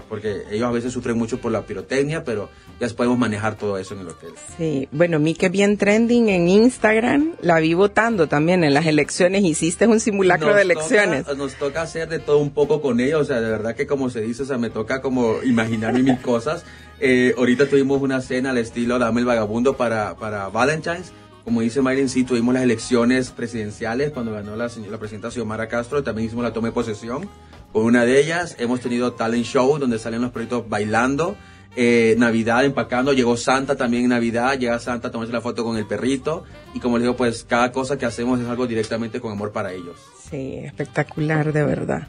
porque 0.09 0.43
ellos 0.51 0.69
a 0.69 0.71
veces 0.71 0.93
sufren 0.93 1.19
mucho 1.19 1.41
por 1.41 1.51
la 1.51 1.67
pirotecnia, 1.67 2.23
pero 2.23 2.49
ya 2.79 2.89
podemos 2.91 3.19
manejar 3.19 3.57
todo 3.57 3.77
eso 3.77 3.95
en 3.95 4.01
el 4.01 4.09
hotel. 4.09 4.31
Sí, 4.57 4.89
bueno, 4.93 5.19
mi 5.19 5.35
que 5.35 5.49
bien 5.49 5.77
trending 5.77 6.29
en 6.29 6.49
Instagram, 6.49 7.33
la 7.43 7.59
vi 7.59 7.75
votando 7.75 8.29
también 8.29 8.63
en 8.63 8.73
las 8.73 8.87
elecciones, 8.87 9.43
hiciste 9.43 9.89
un 9.89 9.99
simulacro 9.99 10.55
de 10.55 10.63
elecciones. 10.63 11.27
nos 11.37 11.55
toca 11.55 11.83
hacer 11.83 12.09
de 12.09 12.21
todo 12.21 12.39
un 12.39 12.51
poco 12.51 12.81
con 12.81 13.01
ellos, 13.01 13.23
o 13.23 13.25
sea, 13.25 13.41
de 13.41 13.51
verdad 13.51 13.75
que 13.75 13.87
como 13.87 14.11
se 14.11 14.21
dice, 14.21 14.45
o 14.45 14.47
sea, 14.47 14.57
me 14.57 14.71
toca 14.71 15.01
como 15.01 15.43
imaginarme 15.43 16.03
mil 16.03 16.21
cosas. 16.21 16.65
Eh, 17.01 17.35
ahorita 17.37 17.67
tuvimos 17.67 18.01
una 18.03 18.21
cena 18.21 18.51
al 18.51 18.59
estilo 18.59 18.99
Dame 18.99 19.21
el 19.21 19.27
Vagabundo 19.27 19.77
para, 19.77 20.15
para 20.17 20.49
Valentine's. 20.49 21.13
Como 21.45 21.63
dice 21.63 21.81
Mayrin, 21.81 22.09
sí, 22.09 22.25
tuvimos 22.25 22.55
las 22.55 22.63
elecciones 22.63 23.31
presidenciales 23.31 24.11
cuando 24.11 24.33
ganó 24.33 24.57
la, 24.57 24.69
señora, 24.69 24.93
la 24.93 24.99
presidenta 24.99 25.31
Xiomara 25.31 25.69
Castro. 25.69 26.03
También 26.03 26.27
hicimos 26.27 26.45
la 26.45 26.53
toma 26.53 26.69
de 26.69 26.73
posesión 26.73 27.29
con 27.73 27.85
una 27.85 28.05
de 28.05 28.21
ellas. 28.21 28.57
Hemos 28.59 28.81
tenido 28.81 29.13
talent 29.13 29.45
show 29.45 29.79
donde 29.79 29.99
salen 29.99 30.23
los 30.23 30.33
proyectos 30.33 30.69
bailando. 30.69 31.37
Eh, 31.77 32.17
Navidad 32.19 32.65
empacando, 32.65 33.13
llegó 33.13 33.37
Santa 33.37 33.77
también 33.77 34.03
en 34.03 34.11
Navidad, 34.11 34.59
llega 34.59 34.77
Santa 34.81 35.07
a 35.07 35.11
tomarse 35.13 35.33
la 35.33 35.41
foto 35.41 35.63
con 35.63 35.77
el 35.77 35.87
perrito 35.87 36.43
y 36.75 36.81
como 36.81 36.99
les 36.99 37.05
digo, 37.05 37.17
pues 37.17 37.45
cada 37.45 37.71
cosa 37.71 37.97
que 37.97 38.07
hacemos 38.07 38.41
es 38.41 38.49
algo 38.49 38.67
directamente 38.67 39.21
con 39.21 39.31
amor 39.31 39.53
para 39.53 39.73
ellos. 39.73 39.97
Sí, 40.29 40.59
espectacular 40.65 41.53
de 41.53 41.65
verdad. 41.65 42.09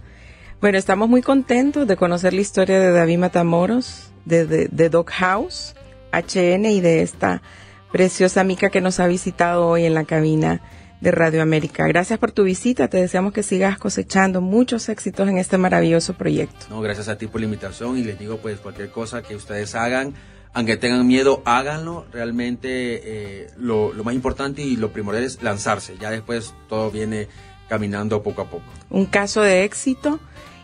Bueno, 0.61 0.79
estamos 0.79 1.09
muy 1.09 1.21
contentos 1.21 1.87
de 1.87 1.95
conocer 1.95 2.33
la 2.33 2.41
historia 2.41 2.79
de 2.79 2.91
David 2.91 3.19
Matamoros, 3.19 4.11
de, 4.25 4.47
de, 4.47 4.67
de 4.71 4.89
Dog 4.89 5.11
House, 5.11 5.75
HN 6.11 6.65
y 6.65 6.81
de 6.81 7.03
esta 7.03 7.43
preciosa 7.91 8.43
mica 8.43 8.69
que 8.69 8.81
nos 8.81 8.99
ha 8.99 9.07
visitado 9.07 9.67
hoy 9.67 9.85
en 9.85 9.93
la 9.93 10.05
cabina 10.05 10.61
de 11.01 11.11
Radio 11.11 11.41
América. 11.41 11.87
Gracias 11.87 12.19
por 12.19 12.31
tu 12.31 12.43
visita, 12.43 12.87
te 12.87 12.97
deseamos 12.97 13.33
que 13.33 13.43
sigas 13.43 13.77
cosechando 13.77 14.39
muchos 14.39 14.87
éxitos 14.87 15.27
en 15.27 15.37
este 15.37 15.57
maravilloso 15.57 16.13
proyecto. 16.13 16.67
No, 16.69 16.79
gracias 16.81 17.07
a 17.09 17.17
ti 17.17 17.27
por 17.27 17.41
la 17.41 17.45
invitación 17.45 17.97
y 17.97 18.03
les 18.03 18.19
digo 18.19 18.37
pues 18.37 18.59
cualquier 18.59 18.91
cosa 18.91 19.23
que 19.23 19.35
ustedes 19.35 19.73
hagan, 19.75 20.13
aunque 20.53 20.77
tengan 20.77 21.07
miedo, 21.07 21.41
háganlo. 21.45 22.05
Realmente 22.11 23.43
eh, 23.43 23.47
lo, 23.57 23.93
lo 23.93 24.03
más 24.03 24.13
importante 24.13 24.61
y 24.61 24.75
lo 24.75 24.91
primordial 24.93 25.23
es 25.23 25.41
lanzarse, 25.41 25.97
ya 25.99 26.11
después 26.11 26.53
todo 26.69 26.91
viene 26.91 27.27
caminando 27.67 28.21
poco 28.21 28.43
a 28.43 28.49
poco. 28.49 28.65
Un 28.89 29.05
caso 29.05 29.41
de 29.41 29.63
éxito 29.63 30.19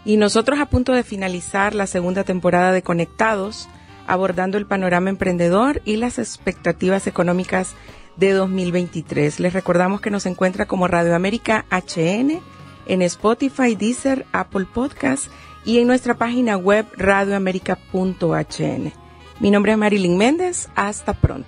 y 0.05 0.17
nosotros 0.17 0.59
a 0.59 0.67
punto 0.67 0.93
de 0.93 1.03
finalizar 1.03 1.73
la 1.73 1.87
segunda 1.87 2.23
temporada 2.23 2.71
de 2.71 2.83
Conectados, 2.83 3.67
abordando 4.07 4.57
el 4.57 4.65
panorama 4.65 5.09
emprendedor 5.09 5.81
y 5.85 5.97
las 5.97 6.17
expectativas 6.17 7.05
económicas 7.07 7.75
de 8.15 8.31
2023. 8.31 9.39
Les 9.39 9.53
recordamos 9.53 10.01
que 10.01 10.09
nos 10.09 10.25
encuentra 10.25 10.65
como 10.65 10.87
Radio 10.87 11.15
América 11.15 11.65
HN 11.69 12.41
en 12.87 13.01
Spotify, 13.03 13.75
Deezer, 13.75 14.25
Apple 14.31 14.65
Podcasts 14.73 15.29
y 15.65 15.79
en 15.79 15.87
nuestra 15.87 16.15
página 16.15 16.57
web 16.57 16.85
radioamerica.hn. 16.95 18.93
Mi 19.39 19.51
nombre 19.51 19.73
es 19.73 19.77
Marilyn 19.77 20.17
Méndez. 20.17 20.69
Hasta 20.75 21.13
pronto. 21.13 21.47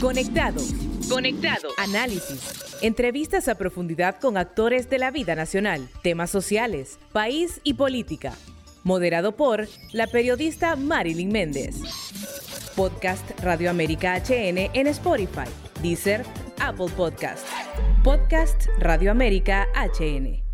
Conectado. 0.00 0.60
Conectado. 1.08 1.68
Análisis. 1.78 2.78
Entrevistas 2.82 3.46
a 3.48 3.54
profundidad 3.54 4.18
con 4.18 4.36
actores 4.36 4.90
de 4.90 4.98
la 4.98 5.10
vida 5.10 5.34
nacional, 5.34 5.88
temas 6.02 6.30
sociales, 6.30 6.98
país 7.12 7.60
y 7.62 7.74
política. 7.74 8.32
Moderado 8.84 9.36
por 9.36 9.68
la 9.92 10.06
periodista 10.06 10.76
Marilyn 10.76 11.30
Méndez. 11.30 11.76
Podcast 12.74 13.28
Radio 13.40 13.70
América 13.70 14.16
HN 14.16 14.70
en 14.72 14.86
Spotify, 14.88 15.48
Deezer, 15.82 16.24
Apple 16.60 16.88
Podcast. 16.96 17.46
Podcast 18.02 18.66
Radio 18.78 19.10
América 19.10 19.68
HN. 19.74 20.51